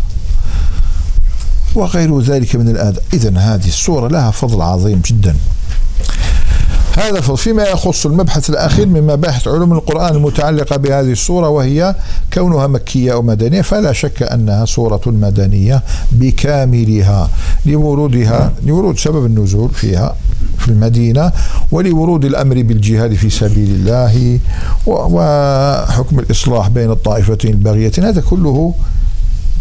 [1.74, 3.02] وغير ذلك من الآداب.
[3.12, 5.36] إذا هذه الصورة لها فضل عظيم جدا.
[6.96, 11.94] هذا فيما يخص المبحث الأخير من مباحث علوم القرآن المتعلقة بهذه الصورة وهي
[12.32, 17.30] كونها مكية أو مدنية فلا شك أنها صورة مدنية بكاملها
[17.66, 20.16] لورودها لورود سبب النزول فيها
[20.58, 21.32] في المدينة
[21.70, 24.38] ولورود الأمر بالجهاد في سبيل الله
[24.86, 28.74] وحكم الإصلاح بين الطائفتين الباغيتين هذا كله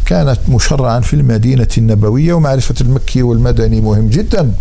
[0.06, 4.52] كانت مشرعا في المدينة النبوية ومعرفة المكي والمدني مهم جدا.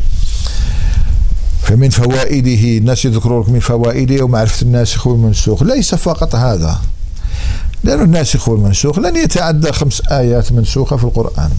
[1.63, 5.63] فمن فوائده الناس يذكرون لك من فوائده ومعرفة الناسخ والمنسوخ.
[5.63, 6.79] ليس فقط هذا.
[7.85, 11.51] لأن الناسخ والمنسوخ لن يتعدى خمس آيات منسوخة في القرآن.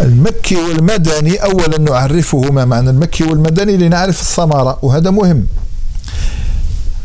[0.00, 5.46] المكي والمدني أولا نعرفه ما معنى المكي والمدني لنعرف الثمرة وهذا مهم.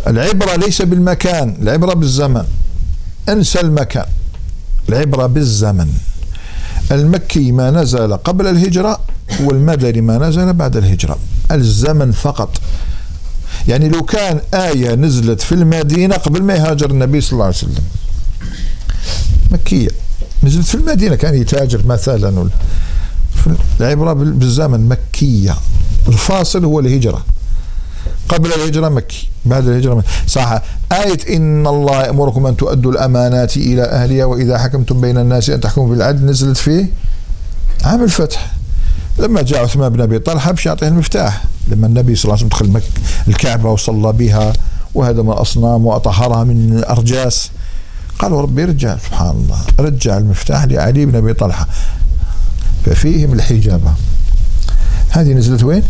[0.07, 2.43] العبرة ليس بالمكان العبرة بالزمن.
[3.29, 4.05] انسى المكان.
[4.89, 5.87] العبرة بالزمن.
[6.91, 8.99] المكي ما نزل قبل الهجرة
[9.39, 11.17] والمدني ما نزل بعد الهجرة.
[11.51, 12.57] الزمن فقط.
[13.67, 17.83] يعني لو كان آية نزلت في المدينة قبل ما يهاجر النبي صلى الله عليه وسلم.
[19.51, 19.89] مكية.
[20.43, 22.49] نزلت في المدينة كان يتاجر مثلا.
[23.79, 25.55] العبرة بالزمن مكية.
[26.07, 27.25] الفاصل هو الهجرة.
[28.29, 30.07] قبل الهجرة مكي بعد الهجرة مكي.
[30.27, 30.61] صح
[30.91, 35.89] آية إن الله يأمركم أن تؤدوا الأمانات إلى أهلها وإذا حكمتم بين الناس أن تحكموا
[35.89, 36.87] بالعدل نزلت في
[37.83, 38.51] عام الفتح.
[39.19, 41.43] لما جاء عثمان بن أبي طلحة باش يعطيه المفتاح.
[41.67, 42.81] لما النبي صلى الله عليه وسلم دخل
[43.27, 44.53] الكعبة وصلى بها
[44.95, 47.49] وهدم الأصنام وأطهرها من ارجاس
[48.19, 51.67] قالوا ربي رجع سبحان الله رجع المفتاح لعلي بن أبي طلحة.
[52.85, 53.93] ففيهم الحجابة.
[55.09, 55.83] هذه نزلت وين؟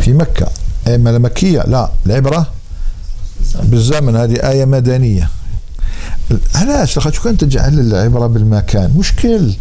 [0.00, 0.48] في مكة.
[0.88, 2.46] اما مكيه لا العبرة
[3.62, 5.28] بالزمن هذه آية مدنية.
[6.54, 9.54] علاش لقد كنت تجعل العبرة بالمكان؟ مشكل.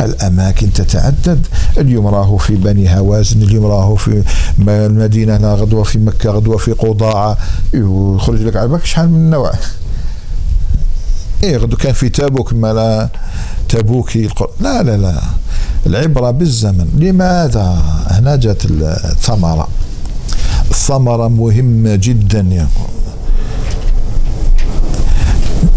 [0.00, 1.46] الأماكن تتعدد.
[1.78, 4.22] اليوم راهو في بني هوازن اليوم راهو في
[4.68, 7.38] المدينة هنا غدوة في مكة غدوة في قضاعة.
[7.74, 9.52] يخرج لك على شحال من نوع؟
[11.42, 13.08] إيه غدو كان في تابوك ما
[13.68, 14.28] تبوكي
[14.60, 15.22] لا لا لا.
[15.86, 16.88] العبرة بالزمن.
[16.98, 19.68] لماذا هنا جات الثمرة؟
[20.78, 22.68] الثمرة مهمة جدا يا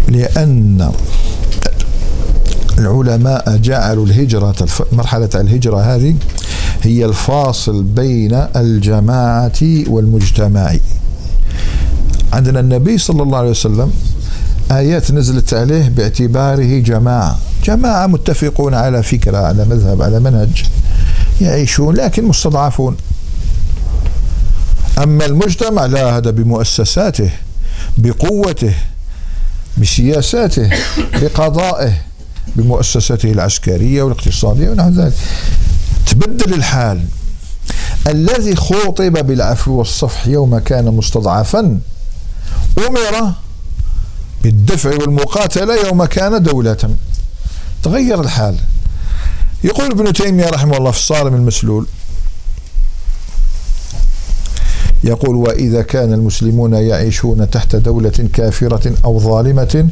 [0.08, 0.92] لأن
[2.78, 4.54] العلماء جعلوا الهجرة
[4.92, 6.14] مرحلة الهجرة هذه
[6.82, 10.76] هي الفاصل بين الجماعة والمجتمع.
[12.32, 13.90] عندنا النبي صلى الله عليه وسلم
[14.70, 17.38] آيات نزلت عليه باعتباره جماعة.
[17.64, 20.64] جماعة متفقون على فكرة على مذهب على منهج
[21.40, 22.96] يعيشون لكن مستضعفون.
[24.98, 27.30] أما المجتمع لا هذا بمؤسساته
[27.98, 28.74] بقوته
[29.78, 30.70] بسياساته
[31.20, 31.92] بقضائه
[32.56, 35.12] بمؤسسته العسكرية والاقتصادية ونحو ذلك.
[36.06, 37.04] تبدل الحال.
[38.08, 41.80] الذي خوطب بالعفو والصفح يوم كان مستضعفا
[42.78, 43.32] أمر
[44.42, 46.96] بالدفع والمقاتلة يوم كان دولة.
[47.82, 48.56] تغير الحال.
[49.64, 51.86] يقول ابن تيمية رحمه الله في الصارم المسلول
[55.04, 59.88] يقول وإذا كان المسلمون يعيشون تحت دولة كافرة أو ظالمة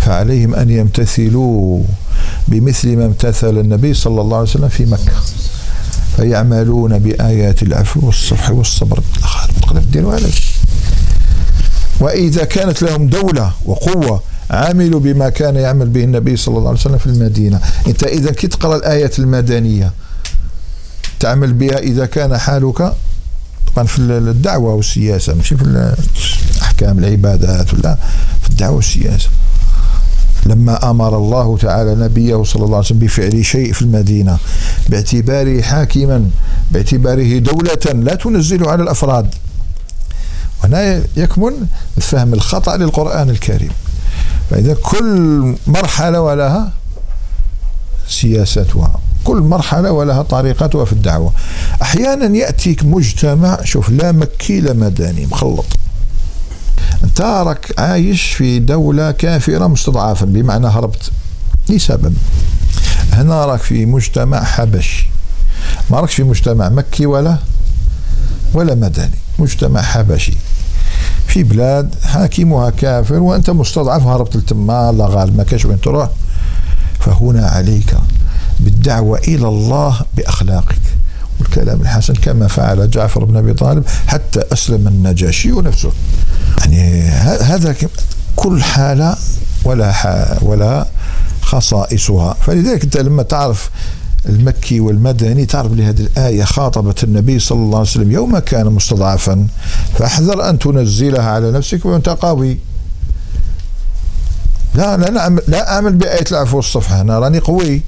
[0.00, 1.82] فعليهم أن يمتثلوا
[2.48, 5.12] بمثل ما امتثل النبي صلى الله عليه وسلم في مكة.
[6.16, 9.02] فيعملون بآيات العفو والصفح والصبر.
[9.92, 10.18] ديروا
[12.00, 16.98] وإذا كانت لهم دولة وقوة عملوا بما كان يعمل به النبي صلى الله عليه وسلم
[16.98, 17.60] في المدينة.
[17.86, 19.92] أنت إذا كي تقرأ الآية المدنية
[21.20, 22.92] تعمل بها إذا كان حالك
[23.74, 25.94] طبعا في الدعوة والسياسة مش في
[26.62, 27.98] أحكام العبادات ولا
[28.42, 29.28] في الدعوة والسياسة.
[30.46, 34.38] لما أمر الله تعالى نبيه صلى الله عليه وسلم بفعل شيء في المدينة
[34.88, 36.30] باعتباره حاكما
[36.70, 39.34] باعتباره دولة لا تنزل على الأفراد.
[40.62, 41.52] وهنا يكمن
[42.00, 43.70] فهم الخطأ للقرآن الكريم.
[44.50, 46.72] فإذا كل مرحلة ولها
[48.08, 49.00] سياستها.
[49.30, 51.32] كل مرحلة ولها طريقتها في الدعوة.
[51.82, 55.66] أحيانا يأتيك مجتمع شوف لا مكي لا مدني مخلط.
[57.04, 61.10] انت راك عايش في دولة كافرة مستضعفا بمعنى هربت.
[61.68, 62.14] لسبب.
[63.12, 65.06] هنا راك في مجتمع حبشي
[65.90, 67.36] ما راكش في مجتمع مكي ولا
[68.54, 69.18] ولا مدني.
[69.38, 70.36] مجتمع حبشي.
[71.26, 76.08] في بلاد حاكمها كافر وأنت مستضعف وهربت لتما الله غالب ما كاش وين تروح.
[77.00, 77.94] فهنا عليك.
[78.60, 80.80] بالدعوة إلى الله بأخلاقك.
[81.40, 85.92] والكلام الحسن كما فعل جعفر بن أبي طالب حتى أسلم النجاشي نفسه
[86.60, 87.02] يعني
[87.40, 87.76] هذا
[88.36, 89.16] كل حالة
[89.64, 89.94] ولا
[90.42, 90.86] ولا
[91.42, 92.34] خصائصها.
[92.34, 93.70] فلذلك أنت لما تعرف
[94.26, 99.46] المكي والمدني تعرف لهذه الآية خاطبت النبي صلى الله عليه وسلم يوم كان مستضعفا
[99.98, 102.58] فأحذر أن تنزلها على نفسك وأنت قوي.
[104.74, 107.82] لا لا لا أعمل بآية العفو والصفحة أنا راني قوي.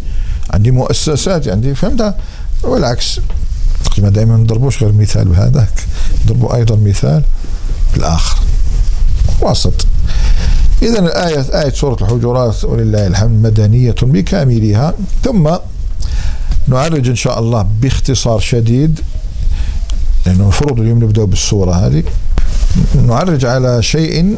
[0.54, 2.14] عندي مؤسسات عندي فهمت؟
[2.62, 3.20] والعكس
[3.84, 5.72] تقريبا دائما ما نضربوش غير مثال بهذاك.
[6.24, 7.22] نضربوا أيضا مثال
[7.94, 8.38] بالآخر.
[9.40, 9.86] وسط.
[10.82, 14.94] إذا الآية آية سورة الحجرات ولله الحمد مدنية بكاملها.
[15.24, 15.50] ثم
[16.68, 19.00] نعرج إن شاء الله باختصار شديد
[20.26, 22.02] لأنه المفروض اليوم نبدأ بالسورة هذه.
[23.06, 24.36] نعرج على شيء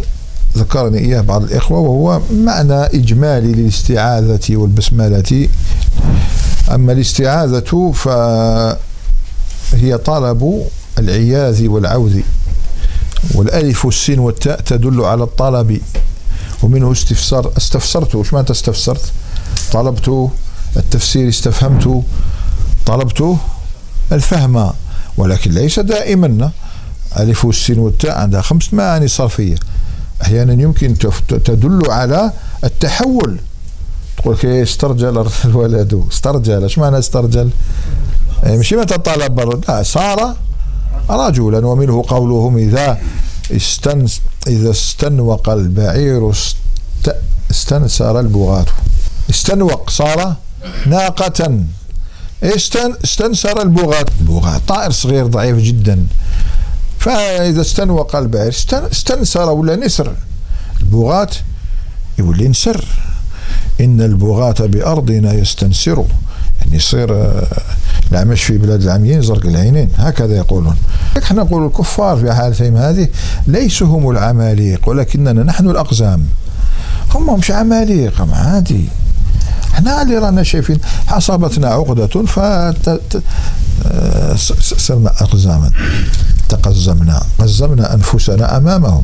[0.57, 5.49] ذكرني إياه بعض الإخوة وهو معنى إجمالي للاستعاذة والبسملة.
[6.75, 8.79] أما الاستعاذة فهي
[10.05, 10.63] طلب
[10.99, 12.21] العياذ والعوذ
[13.35, 15.81] والألف والسين والتاء تدل على الطلب
[16.63, 19.13] ومنه استفسار استفسرت وش معنى استفسرت؟
[19.73, 20.31] طلبت
[20.77, 22.03] التفسير استفهمت
[22.87, 23.37] طلبت
[24.13, 24.71] الفهم
[25.17, 26.51] ولكن ليس دائما.
[27.19, 29.55] ألف والسين والتاء عندها خمس معاني صرفية.
[30.25, 30.99] أحيانا يمكن
[31.29, 32.33] تدل على
[32.65, 33.39] التحول.
[34.17, 36.05] تقول كي استرجل الولد.
[36.13, 36.63] استرجل.
[36.63, 37.51] إيش معنى استرجل؟
[38.43, 40.35] يعني مش متى طلب لا صار
[41.11, 42.99] رجلا ومنه قولهم إذا
[43.51, 44.07] استن
[44.47, 46.57] إذا استنوق البعير است
[47.51, 48.67] استنسر البغاة.
[49.31, 50.35] استنوق صار
[50.87, 51.59] ناقة.
[52.43, 54.05] استن استنسر البغاة.
[54.21, 56.07] البغاة طائر صغير ضعيف جدا.
[57.05, 60.13] فإذا استنوق البعير استن استنسر ولا نسر؟
[60.81, 61.29] البغاة
[62.19, 62.85] يولي نسر.
[63.81, 66.05] إن البغاة بأرضنا يستنسر.
[66.61, 67.33] يعني يصير
[68.11, 69.89] الأعمش في بلاد العميين زرق العينين.
[69.97, 70.77] هكذا يقولون.
[71.23, 73.09] إحنا نقول الكفار في حالتهم هذه
[73.47, 76.27] ليسوا هم العماليق ولكننا نحن الأقزام.
[77.15, 78.89] هم مش عماليق عادي.
[79.75, 80.79] إحنا اللي رانا شايفين
[81.09, 82.41] اصابتنا عقدة ف
[84.59, 85.71] صرنا أقزاما.
[86.55, 89.03] تقزمنا قزمنا أنفسنا أمامهم.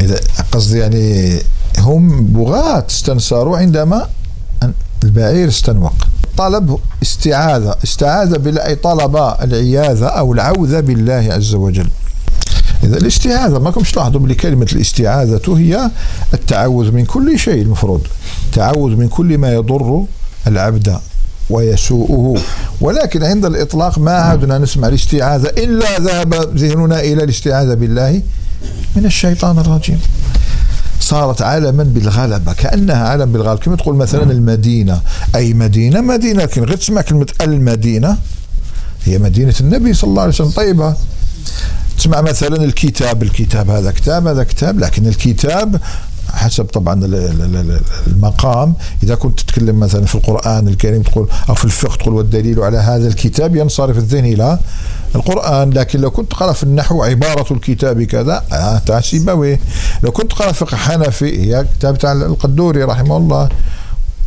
[0.00, 0.20] إذا
[0.52, 1.38] قصدي يعني
[1.78, 4.08] هم بغاة استنصروا عندما
[5.04, 5.92] البعير استنوق.
[6.36, 11.88] طلب استعاذة استعاذة بالله أي طلب العياذة أو العوذة بالله عز وجل.
[12.84, 15.90] إذا الاستعاذة ما كنتش تلاحظوا بلي كلمة الاستعاذة هي
[16.34, 18.00] التعوذ من كل شيء المفروض.
[18.52, 20.04] تعوذ من كل ما يضر
[20.46, 20.98] العبد.
[21.50, 22.40] ويسوءه.
[22.80, 28.22] ولكن عند الإطلاق ما عدنا نسمع الاستعاذة إلا ذهب ذهننا إلى الاستعاذة بالله
[28.96, 30.00] من الشيطان الرجيم.
[31.00, 35.00] صارت علما بالغلبة كأنها علم بالغلبه كما تقول مثلا المدينة؟
[35.34, 38.16] أي مدينة؟ مدينة لكن غير تسمع كلمة المدينة.
[39.04, 40.50] هي مدينة النبي صلى الله عليه وسلم.
[40.50, 40.94] طيبه
[41.98, 43.22] تسمع مثلا الكتاب.
[43.22, 45.80] الكتاب هذا كتاب هذا كتاب لكن الكتاب
[46.44, 47.00] حسب طبعا
[48.06, 48.74] المقام.
[49.02, 53.08] إذا كنت تتكلم مثلا في القرآن الكريم تقول أو في الفقه تقول والدليل على هذا
[53.08, 54.58] الكتاب ينصرف الذهن إلى
[55.14, 55.70] القرآن.
[55.70, 59.60] لكن لو كنت تقرا في النحو عبارة الكتاب كذا آه تاع سيبويه
[60.02, 63.48] لو كنت تقرا فقه حنفي هي كتاب تاع القدوري رحمه الله.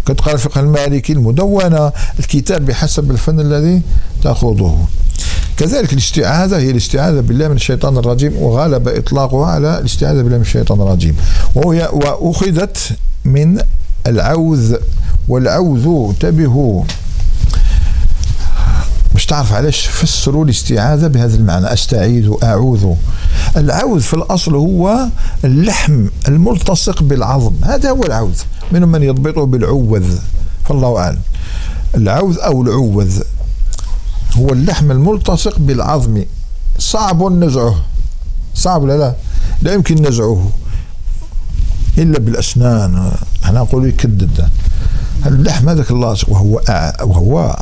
[0.08, 3.82] كنت تقرا الفقه المالكي المدونة الكتاب بحسب الفن الذي
[4.24, 4.88] تأخذه.
[5.58, 10.82] كذلك الاستعاذة هي الاستعاذة بالله من الشيطان الرجيم وغالب إطلاقها على الاستعاذة بالله من الشيطان
[10.82, 11.16] الرجيم.
[11.55, 12.78] وهي وأخذت
[13.26, 13.62] من
[14.08, 14.76] العوذ
[15.28, 16.84] والعوذ انتبهوا
[19.18, 21.74] مش تعرف علاش فسروا الاستعاذة بهذا المعنى.
[21.74, 22.93] أستعيذ أعوذ
[23.57, 25.07] العوذ في الأصل هو
[25.43, 27.53] اللحم الملتصق بالعظم.
[27.63, 28.39] هذا هو العوذ.
[28.72, 30.18] منهم من يضبطه بالعوذ.
[30.65, 31.20] فالله أعلم.
[31.95, 33.22] العوذ أو العوذ
[34.38, 36.24] هو اللحم الملتصق بالعظم.
[36.80, 37.76] صعب نزعه.
[38.55, 39.15] صعب لا لا؟
[39.61, 40.49] لا يمكن نزعه.
[41.97, 43.11] إلا بالأسنان.
[43.43, 44.49] إحنا نقول يكدد.
[45.26, 46.61] اللحم هذاك اللاصق وهو
[47.01, 47.57] وهو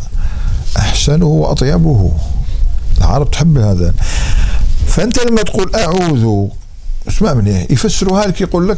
[0.78, 2.12] أحسنه وأطيبه.
[2.98, 3.94] العرب تحب هذا.
[4.88, 6.48] فأنت لما تقول أعوذ
[7.08, 8.78] اسمع مني يفسروها لك يقول لك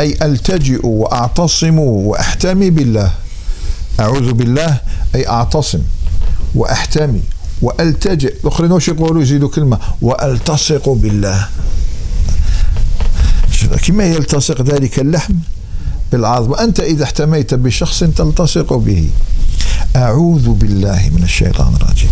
[0.00, 3.12] أي ألتجئ وأعتصم وأحتمي بالله.
[4.00, 4.80] أعوذ بالله
[5.14, 5.80] أي أعتصم
[6.54, 7.20] وأحتمي
[7.62, 8.34] وألتجئ.
[8.40, 9.78] الاخرين واش يقولوا؟ يزيدوا كلمة.
[10.02, 11.48] وألتصق بالله.
[13.86, 15.34] كما يلتصق ذلك اللحم
[16.12, 19.08] بالعظم؟ وانت إذا احتميت بشخص تلتصق به.
[19.96, 22.10] أعوذ بالله من الشيطان الرجيم.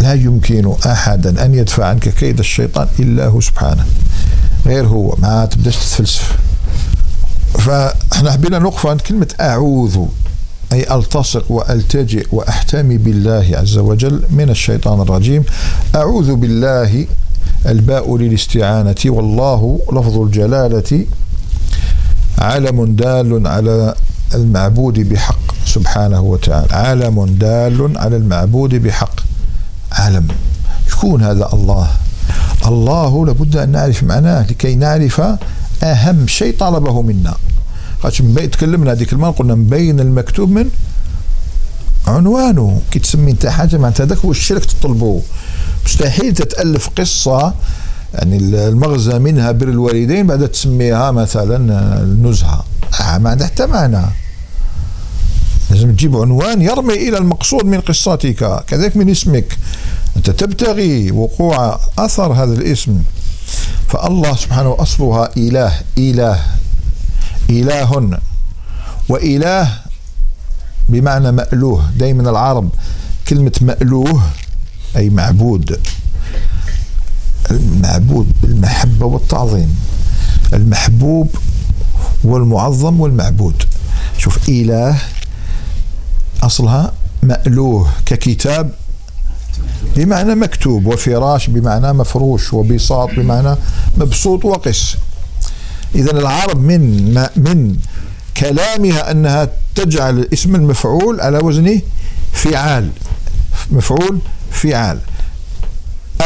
[0.00, 3.84] لا يمكن أحدا أن يدفع عنك كيد الشيطان إلا هو سبحانه.
[4.66, 6.36] غير هو ما تبدأش تتفلسف.
[7.58, 9.98] فإحنا حبينا نوقف عند كلمة أعوذ
[10.72, 15.44] أي ألتصق وألتجئ وأحتمي بالله عز وجل من الشيطان الرجيم.
[15.94, 17.06] أعوذ بالله
[17.66, 21.06] الباء للاستعانة والله لفظ الجلالة
[22.38, 23.94] علم دال على
[24.34, 25.51] المعبود بحق.
[25.74, 26.72] سبحانه وتعالى.
[26.72, 29.20] علم دال على المعبود بحق.
[29.92, 30.28] علم
[30.90, 31.88] شكون هذا الله.
[32.66, 34.42] الله لابد أن نعرف معناه.
[34.42, 35.22] لكي نعرف
[35.82, 37.34] أهم شيء طلبه منا.
[38.52, 40.68] تكلمنا هذيك المره قلنا مبين المكتوب من
[42.06, 42.80] عنوانه.
[42.90, 45.22] كي تسمي أنت حاجة معناتها هذاك هو الشيء اللي تطلبه.
[45.84, 47.54] مستحيل تتألف قصة
[48.14, 51.56] يعني المغزى منها بر الوالدين بعد تسميها مثلا
[52.02, 52.64] النزهه
[53.00, 54.06] آه ما عندها حتى معنى.
[55.72, 58.64] لازم تجيب عنوان يرمي إلى المقصود من قصتك.
[58.66, 59.58] كذلك من اسمك.
[60.16, 63.02] أنت تبتغي وقوع أثر هذا الاسم.
[63.88, 66.40] فالله سبحانه أصلها إله إله
[67.50, 68.18] اله.
[69.08, 69.78] وإله
[70.88, 71.90] بمعنى مألوه.
[71.98, 72.68] دائما العرب
[73.28, 74.22] كلمة مألوه
[74.96, 75.80] أي معبود.
[77.50, 79.76] المعبود بالمحبة والتعظيم.
[80.52, 81.36] المحبوب
[82.24, 83.62] والمعظم والمعبود.
[84.18, 84.98] شوف إله
[86.42, 88.70] أصلها مألوه ككتاب
[89.96, 93.56] بمعنى مكتوب وفراش بمعنى مفروش وبساط بمعنى
[93.96, 94.96] مبسوط وقس.
[95.94, 97.76] إذا العرب من من
[98.36, 101.80] كلامها أنها تجعل اسم المفعول على وزن
[102.32, 102.90] فعال
[103.70, 104.18] مفعول
[104.50, 104.98] فعال.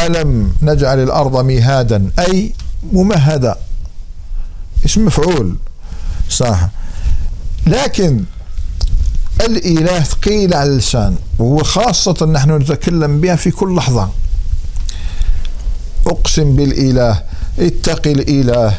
[0.05, 2.53] ألم نجعل الأرض مهادا أي
[2.93, 3.57] ممهدة
[4.85, 5.55] اسم مفعول
[6.29, 6.69] صح.
[7.67, 8.23] لكن
[9.41, 14.09] الإله ثقيل على اللسان وخاصة نحن نتكلم بها في كل لحظة.
[16.07, 17.23] أقسم بالإله
[17.59, 18.73] اتق الإله.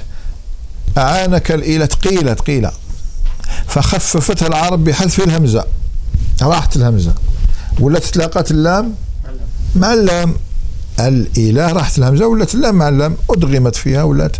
[0.98, 2.72] أعانك الإله ثقيلة ثقيلة
[3.66, 5.64] فخففتها العرب بحذف الهمزة.
[6.42, 7.14] راحت الهمزة.
[7.80, 8.94] ولا تلاقت اللام؟
[9.76, 10.34] مع اللام.
[11.00, 13.16] الإله راحت الهمزة ولات اللام مع اللام.
[13.30, 14.36] أدغمت فيها ولات.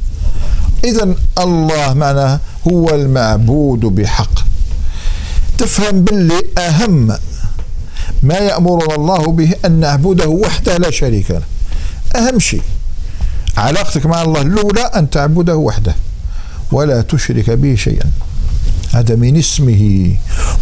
[0.85, 4.48] إذا الله معناه هو المعبود بحق.
[5.59, 7.19] تفهم باللي أهم.
[8.23, 11.43] ما يأمرنا الله به أن نعبده وحده لا شريك له.
[12.17, 12.63] أهم شيء.
[13.57, 15.95] علاقتك مع الله الأولى أن تعبده وحده.
[16.73, 18.11] ولا تشرك به شيئا.
[18.93, 20.13] هذا من اسمه.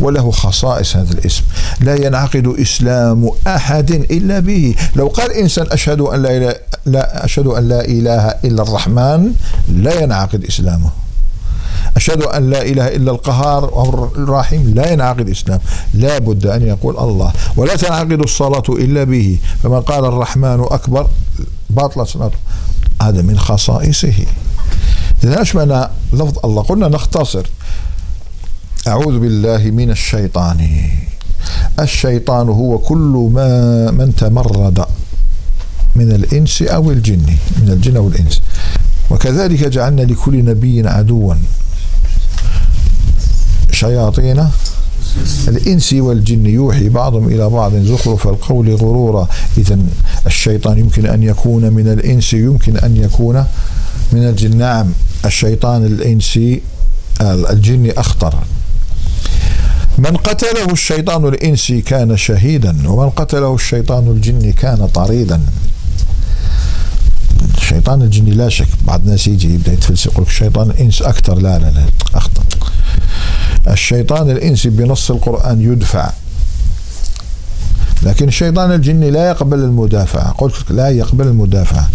[0.01, 1.43] وله خصائص هذا الاسم.
[1.81, 4.75] لا ينعقد إسلام أحد إلا به.
[4.97, 6.55] لو قال إنسان أشهد أن لا اله
[6.87, 9.33] لا أشهد أن لا إله إلا الرحمن
[9.69, 10.91] لا ينعقد إسلامه.
[11.97, 13.65] أشهد أن لا إله إلا القهار
[14.17, 14.73] الرحيم.
[14.75, 15.61] لا ينعقد الإسلام
[15.95, 17.33] لا بد أن يقول الله.
[17.57, 19.39] ولا تنعقد الصلاة إلا به.
[19.63, 21.09] فمن قال الرحمن أكبر
[21.71, 22.39] باطل صلاته.
[23.03, 24.15] هذا من خصائصه.
[25.25, 27.47] إذا أيش معنى لفظ الله؟ قلنا نختصر.
[28.87, 30.89] أعوذ بالله من الشيطان.
[31.81, 34.85] الشيطان هو كل ما من تمرد
[35.97, 37.27] من الإنس أو الجن
[37.63, 38.43] من الجن أو الإنس.
[39.11, 41.35] وكذلك جعلنا لكل نبي عدوا.
[43.87, 44.49] شياطين
[45.49, 49.29] الإنس والجن يوحي بعضهم إلى بعض زخرف القول غرورا.
[49.59, 49.79] إذا
[50.27, 53.45] الشيطان يمكن أن يكون من الإنس يمكن أن يكون
[54.13, 54.57] من الجن.
[54.57, 54.87] نعم
[55.25, 56.63] الشيطان الإنسي
[57.21, 58.35] الجن أخطر.
[59.99, 65.41] من قتله الشيطان الإنسي كان شهيدا ومن قتله الشيطان الجن كان طريدا.
[67.59, 71.35] الشيطان الجني لا شك بعض الناس يجي يبدأ يتفلسف يقول الشيطان الإنس أكثر.
[71.35, 71.85] لا لا لا
[72.15, 72.43] اخطا
[73.69, 76.11] الشيطان الانسي بنص القرآن يدفع.
[78.03, 81.89] لكن الشيطان الجني لا يقبل المدافعة قلت لا يقبل المدافعة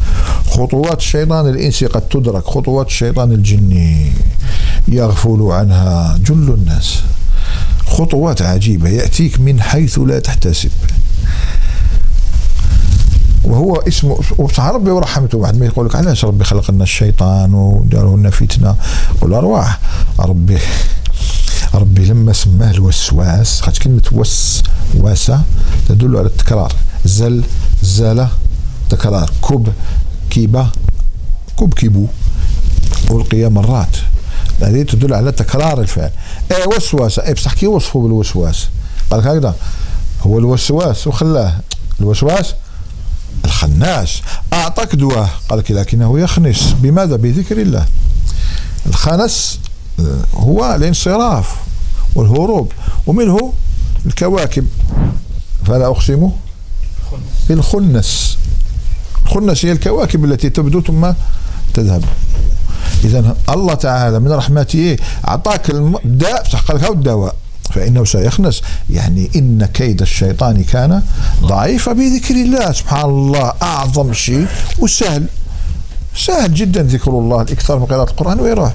[0.47, 2.43] خطوات الشيطان الإنسي قد تدرك.
[2.43, 4.11] خطوات الشيطان الجني
[4.87, 6.99] يغفل عنها جل الناس.
[7.87, 8.89] خطوات عجيبة.
[8.89, 10.71] يأتيك من حيث لا تحتسب.
[13.43, 14.19] وهو اسمه
[14.59, 15.39] ربي ورحمته.
[15.39, 18.75] بعد ما يقول لك علاش ربي خلق لنا الشيطان وداروا لنا فتنة؟
[19.21, 19.79] قول أرواح.
[20.19, 20.57] ربي
[21.73, 24.63] ربي لما سماه الوسواس خاطر كلمة وس
[24.97, 25.41] واسة
[25.89, 26.73] تدل على التكرار.
[27.05, 27.43] زل
[27.83, 28.29] زالة
[28.89, 29.31] تكرار.
[29.49, 29.73] كب
[30.29, 30.67] كيبة
[31.59, 32.07] كب كيبو.
[33.11, 33.97] ألقي مرات.
[34.61, 36.11] هذه تدل على تكرار الفعل.
[36.51, 37.25] اي وسواسة.
[37.25, 38.67] اي بصح كي وصفه بالوسواس؟
[39.11, 39.55] قال هكذا.
[40.21, 41.59] هو الوسواس وخلاه.
[41.99, 42.53] الوسواس؟
[43.45, 44.21] الخناس.
[44.53, 45.29] أعطاك دواء.
[45.49, 46.75] قال لك لكنه يخنس.
[46.81, 47.85] بماذا؟ بذكر الله.
[48.85, 49.59] الخنس
[50.35, 51.55] هو الانصراف
[52.15, 52.71] والهروب
[53.07, 53.53] ومنه
[54.05, 54.67] الكواكب.
[55.65, 56.29] فلا أقسم
[57.49, 58.37] الخنس
[59.25, 61.11] الخنس هي الكواكب التي تبدو ثم
[61.73, 62.03] تذهب.
[63.03, 65.69] إذا الله تعالى من رحمته أعطاك
[66.05, 67.35] الداء لك الدواء
[67.69, 68.61] فإنه سيخنس.
[68.89, 71.03] يعني إن كيد الشيطان كان
[71.41, 72.71] ضعيف بذكر الله.
[72.71, 74.47] سبحان الله أعظم شيء
[74.79, 75.25] وسهل.
[76.15, 78.73] سهل جدا ذكر الله الإكثار من قراءة القرآن ويروح.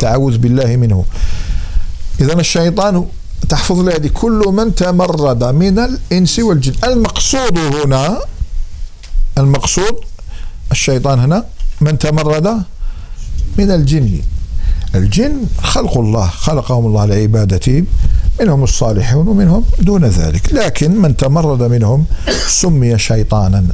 [0.00, 1.04] تعوذ بالله منه.
[2.20, 3.06] اذا الشيطان
[3.48, 6.72] تحفظ لي هذه كل من تمرد من الإنس والجن.
[6.84, 8.20] المقصود هنا
[9.38, 9.96] المقصود
[10.72, 11.44] الشيطان هنا
[11.80, 12.48] من تمرد
[13.58, 14.20] من الجن.
[14.94, 17.84] الجن خلق الله خلقهم الله لعبادته
[18.40, 20.52] منهم الصالحون ومنهم دون ذلك.
[20.52, 22.04] لكن من تمرد منهم
[22.48, 23.64] سمي شيطانا.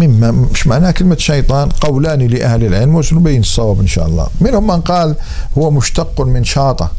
[0.00, 4.28] مما مش معناه كلمة شيطان قولان لأهل العلم وسنبين الصواب إن شاء الله.
[4.40, 5.14] منهم من قال
[5.58, 6.90] هو مشتق من شاطة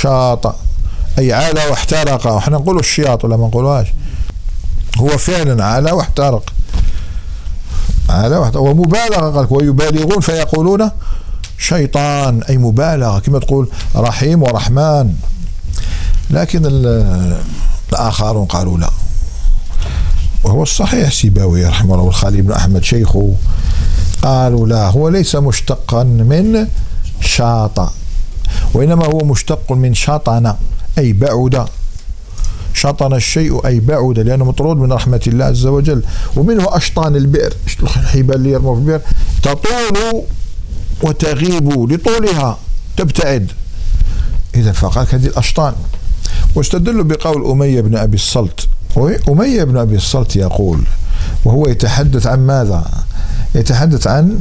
[0.00, 0.56] شاطة
[1.18, 2.26] أي عالى واحترق.
[2.26, 3.86] وإحنا نقول الشياط ولا ما نقولوهاش
[4.98, 6.52] هو فعلا عالى واحترق.
[8.08, 8.62] عالى واحترق.
[8.62, 10.90] ومبالغة قال ويبالغون فيقولون
[11.58, 12.42] شيطان.
[12.42, 13.18] أي مبالغة.
[13.18, 15.14] كما تقول رحيم ورحمن.
[16.30, 16.62] لكن
[17.92, 18.90] الآخرون قالوا لا.
[20.44, 22.04] وهو الصحيح سيباوي رحمه الله.
[22.04, 23.34] والخالي بن أحمد شيخه
[24.22, 26.66] قالوا لا هو ليس مشتقا من
[27.20, 27.92] شاط
[28.74, 30.54] وإنما هو مشتق من شطن
[30.98, 31.66] أي بعد.
[32.74, 36.02] شطن الشيء أي بعد لأنه مطرود من رحمة الله عز وجل.
[36.36, 37.54] ومنه أشطان البئر.
[37.82, 39.00] الحبال اللي يرموا في البئر؟
[39.42, 40.22] تطول
[41.02, 42.58] وتغيب لطولها
[42.96, 43.50] تبتعد.
[44.54, 45.74] إذا فقال هذه الأشطان.
[46.54, 48.68] واستدل بقول أمية بن أبي الصلت
[49.28, 50.80] أمية بن أبي الصلت يقول
[51.44, 52.84] وهو يتحدث عن ماذا؟
[53.54, 54.38] يتحدث عن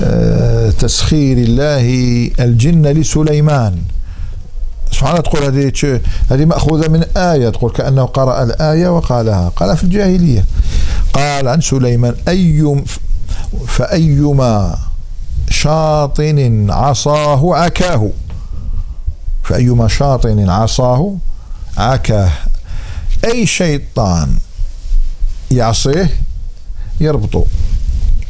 [0.00, 3.78] آه، تسخير الله الجن لسليمان.
[4.92, 10.44] سبحان تقول هذه هذه مأخوذة من آية تقول كأنه قرأ الآية وقالها قال في الجاهلية.
[11.12, 12.84] قال عن سليمان أي
[13.66, 14.78] فأيما
[15.50, 18.10] شاطن عصاه عكاه.
[19.42, 21.14] فأيما شاطن عصاه
[21.76, 22.30] عكاه.
[23.24, 24.28] أي شيطان
[25.50, 26.10] يعصيه
[27.00, 27.44] يربطه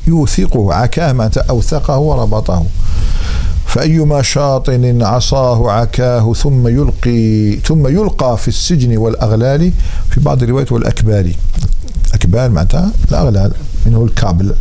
[0.07, 0.73] يوثقه
[1.13, 2.67] معناته أوثقه وربطه.
[3.67, 9.73] فأيما شاطن عصاه عكاه ثم يلقي ثم يلقى في السجن والأغلال
[10.11, 11.35] في بعض الروايات والأكبال.
[12.15, 13.53] أكبال معناتها الأغلال
[13.87, 14.55] منه الكابل.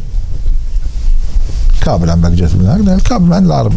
[1.81, 3.73] كابل عم جات من الكابل عند العرب.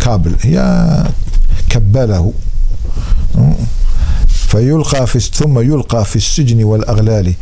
[0.00, 0.86] كابل هي
[1.68, 2.32] كبله
[4.52, 7.34] فيلقى في ثم يلقى في السجن والأغلال.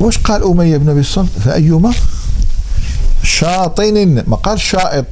[0.00, 1.92] وش قال أمية بن أبي الصلت فأيما
[3.22, 4.22] شاطن.
[4.26, 5.06] ما قال شائط.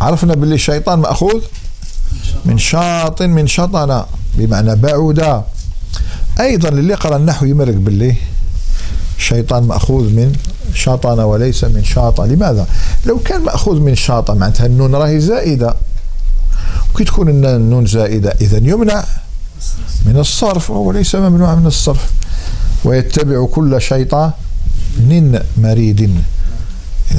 [0.00, 1.42] عرفنا باللي الشيطان مأخوذ؟
[2.44, 4.04] من شاطن من شطن.
[4.34, 5.42] بمعنى بعد
[6.40, 8.14] أيضا اللي يقرأ النحو يمرق باللي
[9.18, 10.32] الشيطان مأخوذ من
[10.74, 12.28] شاطن وليس من شاطن.
[12.28, 12.66] لماذا؟
[13.06, 15.74] لو كان مأخوذ من شاطن معناتها النون راهي زائدة.
[16.94, 19.04] وكي تكون النون زائدة إذا يمنع
[20.06, 22.10] من الصرف وهو ليس ممنوع من الصرف.
[22.84, 24.30] ويتبع كل شيطان
[25.58, 26.10] مريد.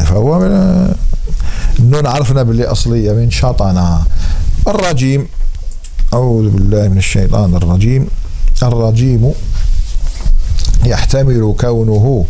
[0.05, 0.51] فهو من
[1.79, 4.03] النون عرفنا باللي أصلية من شطنا
[4.67, 5.27] الرجيم
[6.13, 8.07] أعوذ بالله من الشيطان الرجيم.
[8.63, 9.31] الرجيم
[10.85, 12.25] يحتمل كونه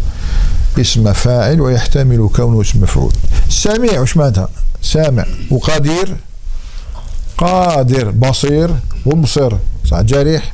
[0.79, 3.13] اسم فاعل ويحتمل كونه اسم مفعول.
[3.49, 4.49] سميع وش معناتها؟
[4.81, 6.15] سامع وقدير.
[7.41, 8.75] قادر بصير
[9.05, 10.53] ومبصر صح جريح.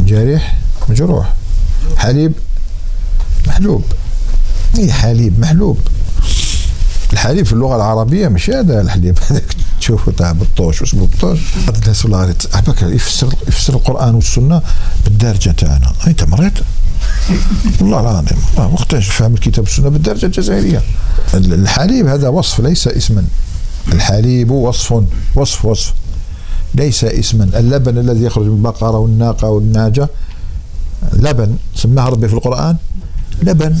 [0.00, 0.58] جريح
[0.88, 1.34] مجروح.
[1.96, 2.32] حليب
[3.46, 3.84] محلوب.
[4.78, 5.78] اي حليب؟ محلوب.
[7.12, 9.18] الحليب في اللغة العربية مش هذا الحليب.
[9.30, 9.44] هذاك
[9.80, 12.34] تشوفوا تاع بالطوش واسمه بالطوش الناس والله
[12.82, 14.62] يفسر يفسر القرآن والسنة
[15.04, 15.92] بالدارجه تاعنا.
[16.06, 16.58] أنت مريض
[17.80, 18.38] والله العظيم.
[18.56, 20.82] وقتاش فهم الكتاب والسنة بالدرجة الجزائرية.
[21.34, 23.24] الحليب هذا وصف ليس اسما.
[23.92, 25.02] الحليب وصف
[25.34, 25.94] وصف وصف.
[26.74, 27.44] ليس اسما.
[27.44, 30.08] اللبن الذي يخرج من البقره والناقة والناجة.
[31.12, 32.76] لبن سماها ربي في القرآن.
[33.42, 33.76] لبن.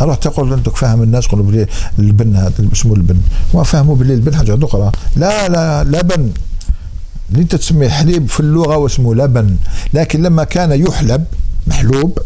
[0.00, 1.66] أروح تقول انت فاهم الناس يقولوا بلي
[1.98, 3.20] البن هذا اسمه البن.
[3.54, 4.92] وفهموا بلي البن حاجة أخرى.
[5.16, 6.30] لا لا لبن.
[7.30, 9.56] اللي أنت تسميه حليب في اللغة واسمه لبن.
[9.94, 11.24] لكن لما كان يحلب
[11.68, 12.18] محلوب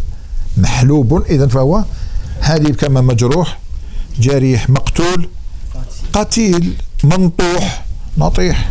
[0.57, 1.25] محلوب.
[1.31, 1.85] اذا فهو
[2.41, 3.59] هذه كما مجروح
[4.21, 5.29] جريح مقتول
[6.13, 6.75] قتيل
[7.05, 7.85] منطوح
[8.19, 8.71] نطيح.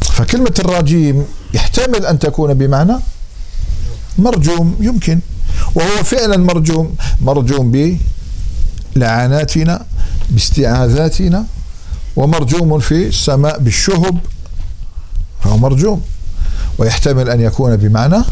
[0.00, 2.96] فكلمة الرجيم يحتمل أن تكون بمعنى
[4.18, 5.20] مرجوم يمكن.
[5.74, 7.98] وهو فعلا مرجوم مرجوم
[8.96, 9.86] بلعناتنا
[10.30, 11.44] باستعاذاتنا
[12.16, 14.18] ومرجوم في السماء بالشهب
[15.40, 16.02] فهو مرجوم.
[16.78, 18.24] ويحتمل أن يكون بمعنى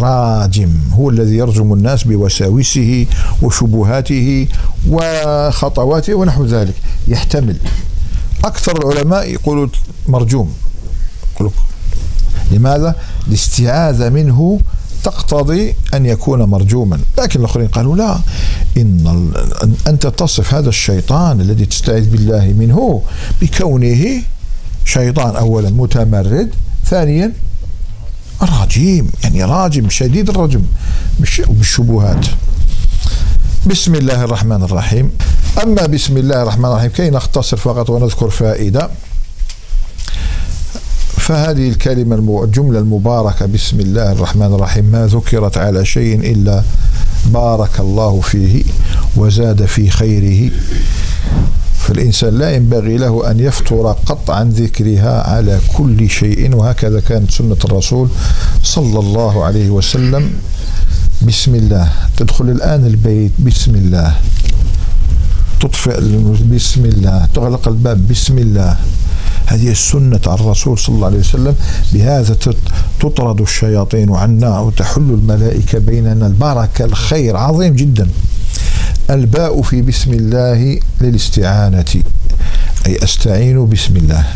[0.00, 3.06] راجم هو الذي يرجم الناس بوساوسه
[3.42, 4.48] وشبهاته
[4.88, 6.74] وخطواته ونحو ذلك
[7.08, 7.56] يحتمل.
[8.44, 9.66] أكثر العلماء يقولوا
[10.08, 10.52] مرجوم.
[12.52, 12.94] لماذا؟
[13.28, 14.60] الاستعاذة منه
[15.04, 16.98] تقتضي أن يكون مرجوما.
[17.18, 18.18] لكن الآخرين قالوا لا
[18.76, 19.32] إن
[19.86, 23.02] أنت تصف هذا الشيطان الذي تستعيذ بالله منه
[23.42, 24.22] بكونه
[24.84, 26.50] شيطان أولا متمرد
[26.84, 27.32] ثانيا
[28.42, 30.62] رجيم يعني راجم شديد الرجم
[31.48, 32.26] بالشبهات.
[33.66, 35.10] بسم الله الرحمن الرحيم.
[35.62, 38.90] أما بسم الله الرحمن الرحيم كي نختصر فقط ونذكر فائدة.
[41.16, 46.62] فهذه الكلمة الجملة المباركة بسم الله الرحمن الرحيم ما ذكرت على شيء إلا
[47.26, 48.64] بارك الله فيه
[49.16, 50.50] وزاد في خيره.
[51.78, 57.56] فالإنسان لا ينبغي له أن يفتر قط عن ذكرها على كل شيء وهكذا كانت سنة
[57.64, 58.08] الرسول
[58.62, 60.30] صلى الله عليه وسلم.
[61.22, 61.92] بسم الله.
[62.16, 63.32] تدخل الآن البيت.
[63.38, 64.14] بسم الله.
[65.60, 66.00] تطفئ
[66.54, 67.26] بسم الله.
[67.34, 68.08] تغلق الباب.
[68.08, 68.76] بسم الله.
[69.46, 71.54] هذه السنة عن الرسول صلى الله عليه وسلم.
[71.92, 72.36] بهذا
[73.00, 76.26] تطرد الشياطين عنا وتحل الملائكة بيننا.
[76.26, 77.36] البركة الخير.
[77.36, 78.06] عظيم جدا.
[79.10, 82.02] الباء في بسم الله للاستعانة.
[82.86, 84.26] أي أستعين بسم الله.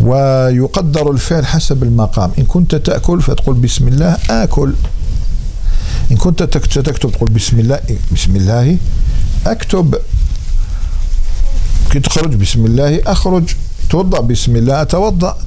[0.00, 2.30] ويقدر الفعل حسب المقام.
[2.38, 4.74] إن كنت تأكل فتقول بسم الله آكل.
[6.10, 7.80] إن كنت تكتب تقول بسم الله
[8.12, 8.76] بسم الله
[9.46, 9.98] أكتب.
[11.90, 13.44] كي تخرج بسم الله أخرج.
[13.90, 15.38] توضأ بسم الله أتوضأ.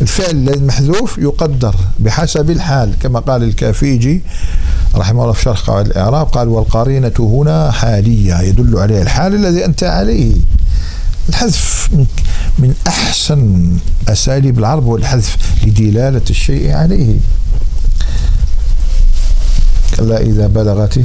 [0.00, 4.22] الفعل المحذوف يقدر بحسب الحال كما قال الكافيجي
[4.94, 9.84] رحمه الله في شرح قواعد الإعراب قال والقرينة هنا حالية يدل عليها الحال الذي أنت
[9.84, 10.36] عليه.
[11.28, 11.88] الحذف
[12.58, 13.70] من أحسن
[14.08, 15.36] أساليب العرب هو الحذف
[15.66, 17.16] لدلالة الشيء عليه.
[19.96, 21.00] كلا إذا بلغت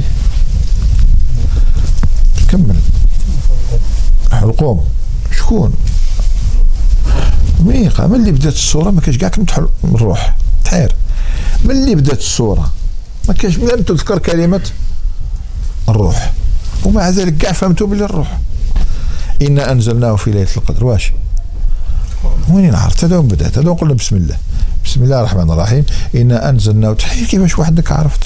[2.48, 2.76] كمل.
[4.32, 4.84] حلقوم
[5.36, 5.72] شكون؟
[7.60, 10.92] ميقة من اللي بدات الصورة ما كاش كاع كلمة الروح تحير.
[11.64, 12.72] من اللي بدات الصورة
[13.28, 14.60] ما كاش لم تذكر كلمة
[15.88, 16.32] الروح.
[16.84, 18.38] ومع ذلك كاع فهمتوا بلي الروح.
[19.42, 20.84] إنا أنزلناه في ليلة القدر.
[20.84, 21.12] واش؟
[22.50, 23.58] وين عرفت هذا بدأت.
[23.58, 24.36] هذا قلنا بسم الله.
[24.84, 25.84] بسم الله الرحمن الرحيم.
[26.14, 26.92] إنا أنزلناه.
[26.92, 28.20] تحير كيفاش وحدك عرفت؟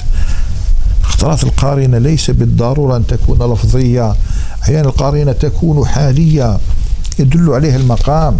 [1.03, 4.15] اختلاط القارنة ليس بالضرورة أن تكون لفظية.
[4.63, 6.59] أحيانا القارنة تكون حالية.
[7.19, 8.39] يدل عليها المقام.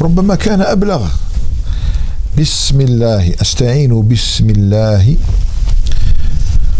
[0.00, 1.08] ربما كان أبلغ.
[2.38, 5.16] بسم الله أستعين بسم الله.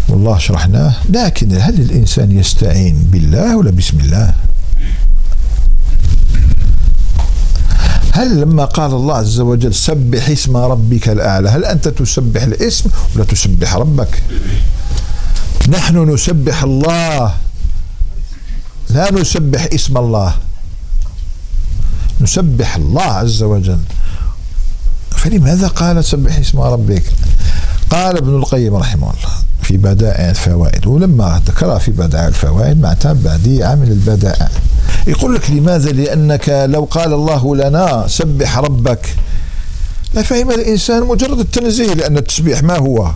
[0.09, 0.93] والله شرحناه.
[1.09, 4.33] لكن هل الإنسان يستعين بالله ولا بسم الله؟
[8.13, 13.23] هل لما قال الله عز وجل سبح اسم ربك الأعلى هل أنت تسبح الاسم ولا
[13.23, 14.23] تسبح ربك؟
[15.69, 17.33] نحن نسبح الله.
[18.89, 20.33] لا نسبح اسم الله.
[22.21, 23.79] نسبح الله عز وجل.
[25.11, 27.03] فلماذا قال سبح اسم ربك؟
[27.89, 33.75] قال ابن القيم رحمه الله في بدائع الفوائد ولما ذكرها في بدائع الفوائد معناتها بديعة
[33.75, 34.49] من البدائع.
[35.07, 39.15] يقول لك لماذا؟ لأنك لو قال الله لنا سبح ربك
[40.13, 43.11] لفهم الإنسان مجرد التنزيه لأن التسبيح ما هو؟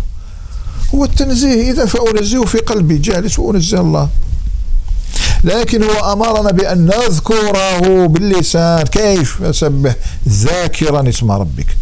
[0.95, 1.71] هو التنزيه.
[1.71, 4.09] إذا فأنزيه في قلبي جالس وأنزه الله.
[5.45, 8.83] لكن هو أمرنا بأن نذكره باللسان.
[8.83, 9.95] كيف؟ سبح
[10.29, 11.77] ذاكرا اسم ربك.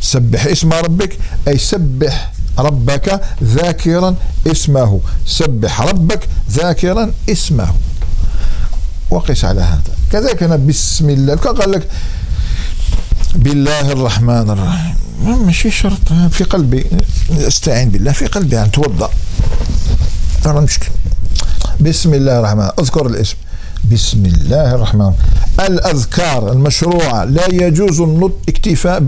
[0.00, 4.14] سبح اسم ربك أي سبح ربك ذاكرا
[4.46, 5.00] اسمه.
[5.26, 7.68] سبح ربك ذاكرا اسمه.
[9.10, 9.92] وقس على هذا.
[10.12, 11.34] كذلك أنا بسم الله.
[11.34, 11.88] قال لك
[13.34, 14.94] بالله الرحمن الرحيم.
[15.46, 16.86] ماشي شرط في قلبي
[17.30, 19.10] استعين بالله في قلبي يعني توضأ.
[20.42, 20.88] ترى مشكل
[21.80, 23.36] بسم الله الرحمن أذكر الاسم.
[23.92, 25.12] بسم الله الرحمن.
[25.60, 27.24] الأذكار المشروعة.
[27.24, 29.00] لا يجوز النطق اكتفاء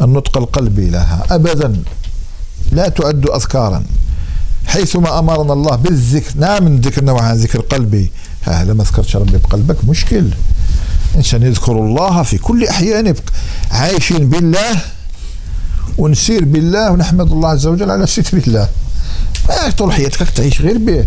[0.00, 1.26] بالنطق القلبي لها.
[1.30, 1.82] ابدا.
[2.72, 3.84] لا تعد اذكارا.
[4.66, 8.10] حيثما أمرنا الله بالذكر نعم من ذكر نوع ذكر قلبي.
[8.44, 9.84] ها لما ذكرت ربي بقلبك.
[9.88, 10.30] مشكل.
[11.16, 13.16] إنسان يذكر الله في كل احيانه
[13.70, 14.80] عايشين بالله.
[15.98, 16.90] ونسير بالله.
[16.90, 18.68] ونحمد الله عز وجل على ستر الله.
[19.48, 21.06] ما طول حياتك تعيش غير به.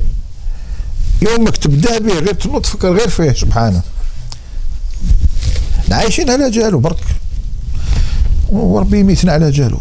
[1.22, 3.82] يومك تبدا به غير تنوض تفكر غير فيه سبحانه.
[5.92, 7.04] عايشين على جاله برك.
[8.50, 9.80] وربي يميتنا على جاله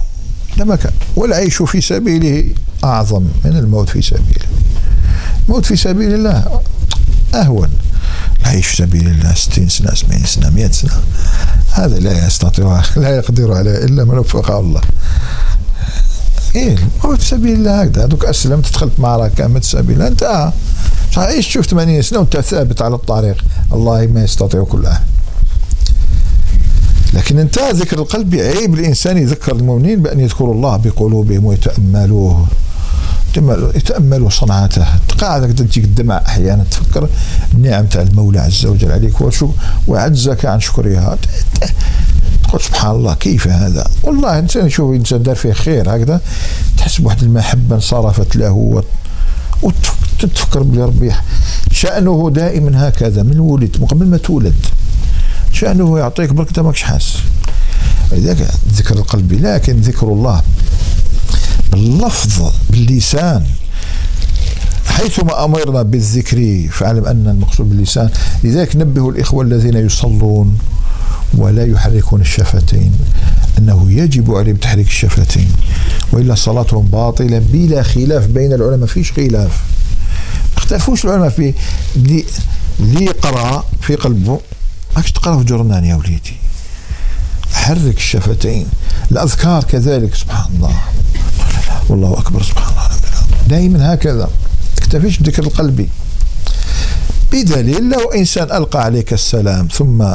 [0.56, 4.46] لما كان والعيش في سبيله أعظم من الموت في سبيله.
[5.48, 6.60] الموت في سبيل الله
[7.34, 7.68] أهون.
[8.40, 11.00] العيش في سبيل الله 60 سنة 70 سنة 100 سنة.
[11.72, 14.80] هذا لا يستطيع لا يقدر عليه إلا من وفقه الله.
[16.54, 18.06] إيه الموت في سبيل الله هكذا.
[18.06, 20.52] دوك اسلمت دخلت معركة مت سبيل الله أنت آه.
[21.16, 23.44] عايش تشوف 80 سنة وأنت ثابت على الطريق.
[23.72, 25.04] الله ما يستطيع كل احد
[27.14, 32.46] لكن أنت ذكر القلب عيب الإنسان يذكر المؤمنين بأن يذكروا الله بقلوبهم ويتأملوه.
[33.74, 34.86] يتأملوا صنعته.
[35.18, 37.08] قاعد تجيك الدمع أحيانا تفكر
[37.54, 39.20] النعم تاع المولى عز وجل عليك.
[39.20, 39.48] وشو
[39.88, 41.18] وعجزك عن شكرها.
[42.48, 46.20] تقول سبحان الله كيف هذا؟ والله إنسان يشوف إنسان دار فيه خير هكذا
[46.78, 48.82] تحس بواحد المحبة انصرفت له
[49.62, 51.12] وتفكر بلي ربي
[51.70, 54.54] شأنه دائما هكذا من ولد من قبل ما تولد.
[55.52, 57.16] شأنه يعطيك برك أنت ماكش حاس.
[58.12, 60.42] لذلك ذكر القلب لكن ذكر الله
[61.72, 63.46] باللفظ باللسان.
[64.86, 68.10] حيثما أمرنا بالذكر فاعلم أن المقصود باللسان.
[68.44, 70.58] لذلك نبه الإخوة الذين يصلون.
[71.34, 72.92] ولا يحركون الشفتين.
[73.58, 75.52] إنه يجب عليهم تحريك الشفتين.
[76.12, 78.78] وإلا صلاتهم باطلة بلا خلاف بين العلماء.
[78.78, 79.62] ما فيش خلاف.
[80.56, 81.54] اختلفوش العلماء في
[81.96, 82.24] اللي
[82.80, 84.40] اللي يقرا في قلبه.
[84.96, 86.36] ماكش تقرأ في جرنان يا وليدي.
[87.52, 88.66] حرك الشفتين.
[89.12, 90.14] الأذكار كذلك.
[90.14, 90.80] سبحان الله.
[91.88, 92.42] والله أكبر.
[92.42, 92.86] سبحان الله
[93.48, 94.30] دائما هكذا.
[94.76, 95.88] تكتفيش بذكر القلبي
[97.32, 100.14] بدليل لو إنسان ألقى عليك السلام ثم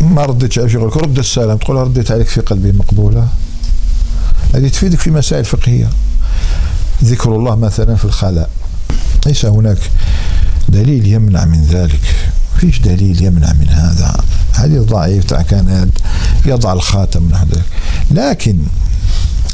[0.00, 3.28] ما رديتش عليه يقول رد السلام تقول رديت عليك في قلبي مقبولة.
[4.54, 5.88] هذه تفيدك في مسائل فقهية.
[7.04, 8.50] ذكر الله مثلا في الخلاء.
[9.26, 9.78] ليس هناك
[10.68, 12.00] دليل يمنع من ذلك.
[12.56, 14.16] فيش دليل يمنع من هذا.
[14.52, 15.90] هذه ضعيف تاع كان
[16.46, 17.64] يضع الخاتم من ذلك
[18.10, 18.58] لكن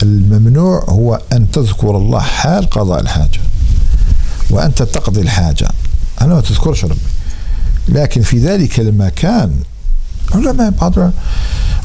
[0.03, 3.41] الممنوع هو أن تذكر الله حال قضاء الحاجة
[4.51, 5.69] وأنت تقضي الحاجة.
[6.21, 7.01] أنا ما تذكرش ربي.
[7.89, 9.55] لكن في ذلك المكان
[10.35, 11.13] علماء بعض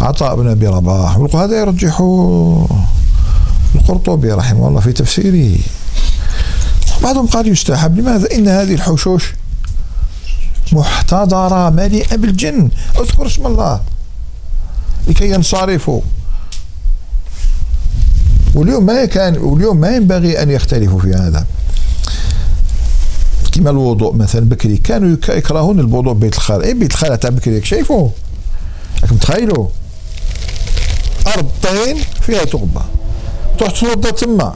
[0.01, 1.99] عطاء بن أبي رباح هذا يرجح
[3.75, 5.59] القرطبي رحمه الله في تفسيره.
[7.03, 7.99] بعضهم قال يستحب.
[7.99, 9.33] لماذا؟ إن هذه الحشوش
[10.71, 12.69] محتضرة مليئة بالجن.
[12.99, 13.81] أذكر اسم الله.
[15.07, 16.01] لكي ينصرفوا.
[18.55, 21.45] واليوم ما كان واليوم ما ينبغي أن يختلفوا في هذا.
[23.51, 24.41] كما الوضوء مثلا.
[24.41, 26.63] بكري كانوا يكرهون الوضوء بيت الخالة.
[26.63, 28.09] إيه بيت الخالة تاع بكري؟ شايفوا
[29.03, 29.67] راكم تخيلوا
[31.27, 32.81] ارض طين فيها تربه
[33.57, 34.53] تروح توضا تما.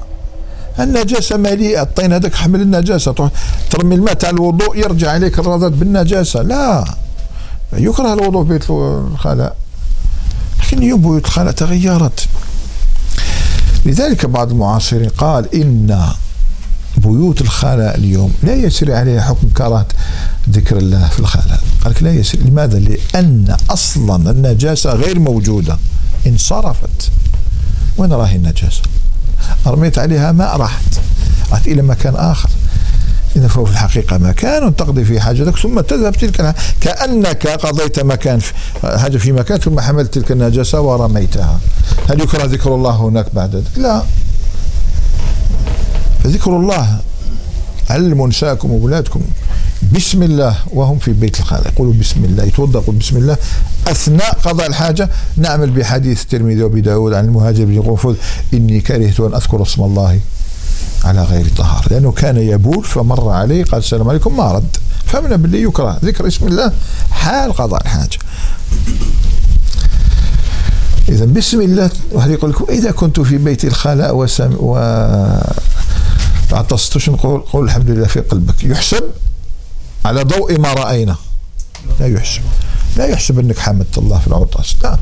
[0.79, 3.31] النجاسة مليئة الطين هذاك حمل النجاسة تروح
[3.69, 6.41] ترمي الماء تاع الوضوء يرجع عليك الرذاذ بالنجاسة.
[6.41, 6.85] لا
[7.73, 9.55] يكره الوضوء في بيت الخلاء.
[10.59, 12.27] لكن اليوم بيوت الخلاء تغيرت.
[13.85, 16.07] لذلك بعض المعاصرين قال إن
[17.03, 18.33] بيوت الخلاء اليوم.
[18.43, 19.87] لا يسري عليها حكم كراهة
[20.49, 22.43] ذكر الله في الخلاء قال لك لا يسري.
[22.43, 25.77] لماذا؟ لأن أصلا النجاسة غير موجودة.
[26.27, 27.11] انصرفت.
[27.97, 28.81] وين راهي النجاسة؟
[29.67, 30.99] رميت عليها ماء راحت.
[31.51, 32.49] راحت إلى مكان آخر.
[33.35, 38.53] إذا فهو في الحقيقة مكان تقضي فيه حاجتك ثم تذهب تلك كأنك قضيت مكان في
[38.83, 41.59] حاجة في مكان ثم حملت تلك النجاسة ورميتها.
[42.09, 44.03] هل يكره ذكر الله هناك بعد ذلك؟ لا.
[46.23, 46.99] فذكر الله.
[47.89, 49.21] علموا نساءكم وأولادكم
[49.95, 51.67] بسم الله وهم في بيت الخالق.
[51.67, 53.37] يقولوا بسم الله يتوضأ يقول بسم الله.
[53.87, 58.15] أثناء قضاء الحاجة نعمل بحديث الترمذي وأبي داود عن المهاجر بن قنفذ
[58.53, 60.19] إني كرهت أن أذكر اسم الله
[61.03, 61.89] على غير طهارة.
[61.89, 64.77] لأنه كان يبول فمر عليه قال السلام عليكم ما رد.
[65.05, 65.99] فمن باللي يكره.
[66.05, 66.71] ذكر اسم الله
[67.11, 68.17] حال قضاء الحاجة.
[71.09, 74.77] إذا بسم الله واحد يقول لكم إذا كنت في بيت الخلاء وسم و
[76.53, 78.63] عطست نقول قول الحمد لله في قلبك.
[78.63, 79.03] يحسب
[80.05, 81.15] على ضوء ما رأينا.
[81.99, 82.41] لا يحسب.
[82.97, 84.97] لا يحسب أنك حمدت الله في العطاس لا.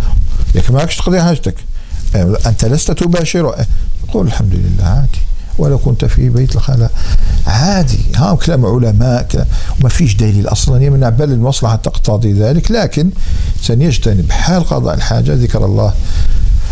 [0.56, 1.56] لكن ماكش تقضي حاجتك.
[2.46, 3.66] أنت لست تباشر.
[4.14, 5.20] قول الحمد لله عادي.
[5.58, 6.92] ولو كنت في بيت الخلاء
[7.48, 8.00] عادي.
[8.16, 9.48] ها كلام علماء كلام.
[9.80, 12.72] وما فيش دليل أصلا يمنع بل المصلحة تقتضي ذلك.
[12.72, 13.10] لكن
[13.62, 15.34] سنجتنب حال قضاء الحاجة.
[15.34, 15.94] ذكر الله.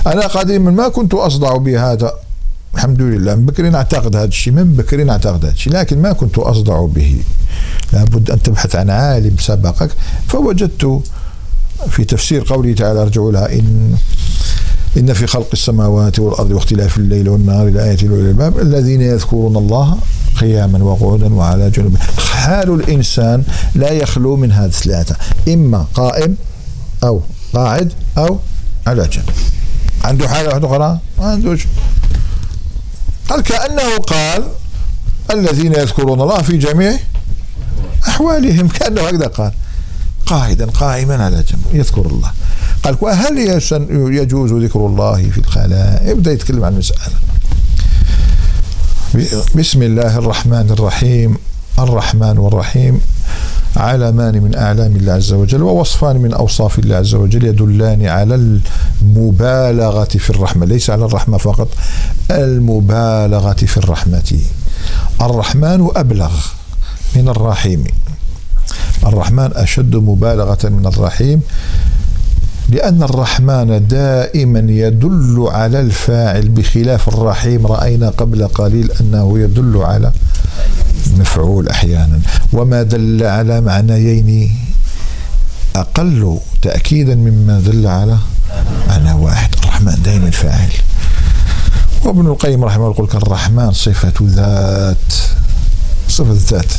[0.08, 2.14] أنا قديما ما كنت أصدع بهذا.
[2.76, 3.36] الحمد لله.
[3.36, 5.74] من بكري نعتقد هذا الشيء من بكري نعتقد هذا الشيء.
[5.74, 7.22] لكن ما كنت أصدع به.
[7.94, 9.90] لابد أن تبحث عن عالم سبقك.
[10.28, 11.02] فوجدت
[11.90, 13.96] في تفسير قوله تعالى ارجعوا لها إن
[14.98, 18.60] إن في خلق السماوات والأرض واختلاف الليل والنهار لآيات لأولي الألباب.
[18.60, 19.98] الذين يذكرون الله
[20.40, 21.98] قياما وقعودا وعلى جنوب.
[22.18, 23.44] حال الإنسان
[23.76, 25.16] لا يخلو من هذه الثلاثة.
[25.48, 26.36] إما قائم
[27.04, 27.22] أو
[27.54, 28.40] قاعد أو
[28.88, 29.30] على جنب.
[30.04, 31.68] عنده حالة واحدة أخرى؟ ما عندوش.
[33.30, 34.44] قال كأنه قال
[35.32, 37.00] الذين يذكرون الله في جميع
[38.08, 39.52] أحوالهم كأنه هكذا قال.
[40.26, 42.32] قاعدا قائما على جنب يذكر الله.
[42.84, 43.38] قال وهل
[43.90, 47.14] يجوز ذكر الله في الخلاء؟ يبدأ يتكلم عن المسألة
[49.56, 51.38] بسم الله الرحمن الرحيم.
[51.84, 53.02] الرحمن والرحيم
[53.78, 58.60] علمان من أعلام الله عز وجل ووصفان من أوصاف الله عز وجل يدلان على
[59.02, 61.68] المبالغة في الرحمة ليس على الرحمة فقط
[62.32, 64.40] المبالغة في الرحمة.
[65.22, 66.32] الرحمن أبلغ
[67.16, 67.84] من الرحيم.
[69.04, 71.42] الرحمن أشد مبالغة من الرحيم.
[72.70, 77.68] لأن الرحمن دائما يدل على الفاعل بخلاف الرحيم.
[77.68, 80.12] رأينا قبل قليل أنه يدل على
[81.18, 82.20] مفعول أحيانا.
[82.54, 84.52] وما دل على معنيين
[85.76, 88.18] أقل تأكيدا مما دل على
[88.88, 89.50] معنى واحد.
[89.64, 90.72] الرحمن دائما فاعل
[92.06, 95.14] وابن القيم رحمه الله يقول الرحمن صفة ذات.
[96.08, 96.74] صفة ذات.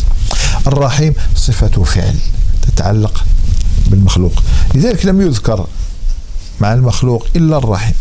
[0.67, 2.15] الرحيم صفة فعل
[2.63, 3.25] تتعلق
[3.87, 4.43] بالمخلوق.
[4.75, 5.67] لذلك لم يذكر
[6.61, 7.95] مع المخلوق إلا الرحيم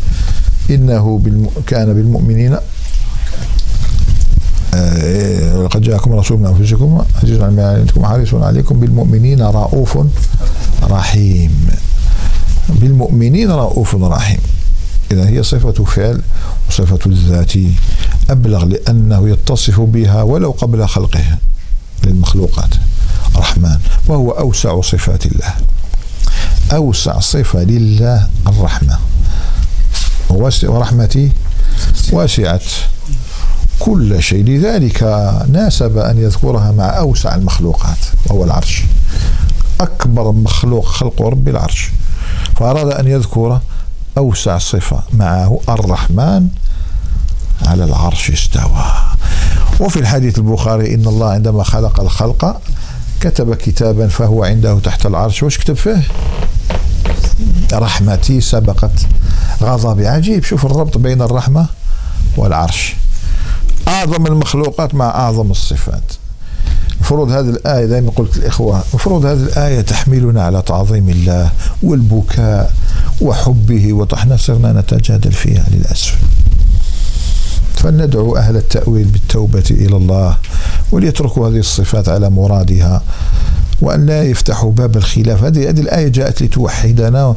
[0.69, 1.49] إنه بالم...
[1.67, 2.57] كان بالمؤمنين
[5.63, 9.97] لقد جاءكم رسول من أنفسكم عزيز على ما عليكم حريص عليكم بالمؤمنين رؤوف
[10.83, 11.67] رحيم.
[12.69, 14.39] بالمؤمنين رؤوف رحيم.
[15.11, 16.21] إذا هي صفة فعل
[16.69, 17.53] وصفة الذات.
[18.29, 21.37] أبلغ لأنه يتصف بها ولو قبل خلقها
[22.05, 22.73] للمخلوقات.
[23.35, 25.53] رحمن وهو أوسع صفات الله.
[26.73, 28.97] أوسع صفة لله الرحمة.
[30.63, 31.31] ورحمتي
[32.11, 32.63] وسعت
[33.79, 34.43] كل شيء.
[34.43, 35.03] لذلك
[35.51, 38.83] ناسب أن يذكرها مع أوسع المخلوقات وهو العرش.
[39.81, 41.89] أكبر مخلوق خلق رب العرش.
[42.55, 43.59] فأراد أن يذكر
[44.17, 46.47] أوسع صفة معه الرحمن
[47.65, 48.85] على العرش استوى.
[49.79, 52.61] وفي الحديث البخاري إن الله عندما خلق الخلق
[53.21, 55.43] كتب كتابا فهو عنده تحت العرش.
[55.43, 56.07] وش كتب فيه؟
[57.73, 58.91] رحمتي سبقت
[59.61, 60.43] غضبي عجيب.
[60.43, 61.65] شوف الربط بين الرحمة
[62.37, 62.95] والعرش.
[63.87, 66.03] أعظم المخلوقات مع أعظم الصفات.
[66.95, 71.51] المفروض هذه الآية دائما قلت الإخوة المفروض هذه الآية تحملنا على تعظيم الله
[71.83, 72.73] والبكاء
[73.21, 76.17] وحبه وطحنا صرنا نتجادل فيها للأسف.
[77.75, 80.37] فلندعو أهل التأويل بالتوبة إلى الله
[80.91, 83.01] وليتركوا هذه الصفات على مرادها.
[83.81, 85.43] وأن لا يفتحوا باب الخلاف.
[85.43, 87.35] هذه هذه الآية جاءت لتوحدنا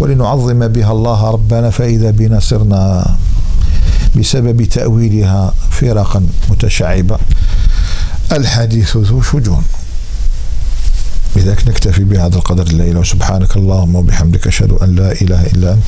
[0.00, 3.16] ولنعظم بها الله ربنا فإذا بنا صرنا
[4.16, 7.18] بسبب تأويلها فرقا متشعبة
[8.32, 9.64] الحديث ذو شجون.
[11.36, 15.82] لذلك نكتفي بهذا القدر الليلة وسبحانك اللهم وبحمدك أشهد أن لا إله إلا أنت.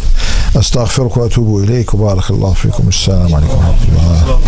[0.57, 1.94] أستغفرك وأتوب إليك.
[1.94, 2.88] وبارك الله فيكم.
[2.88, 4.40] السلام عليكم ورحمة الله.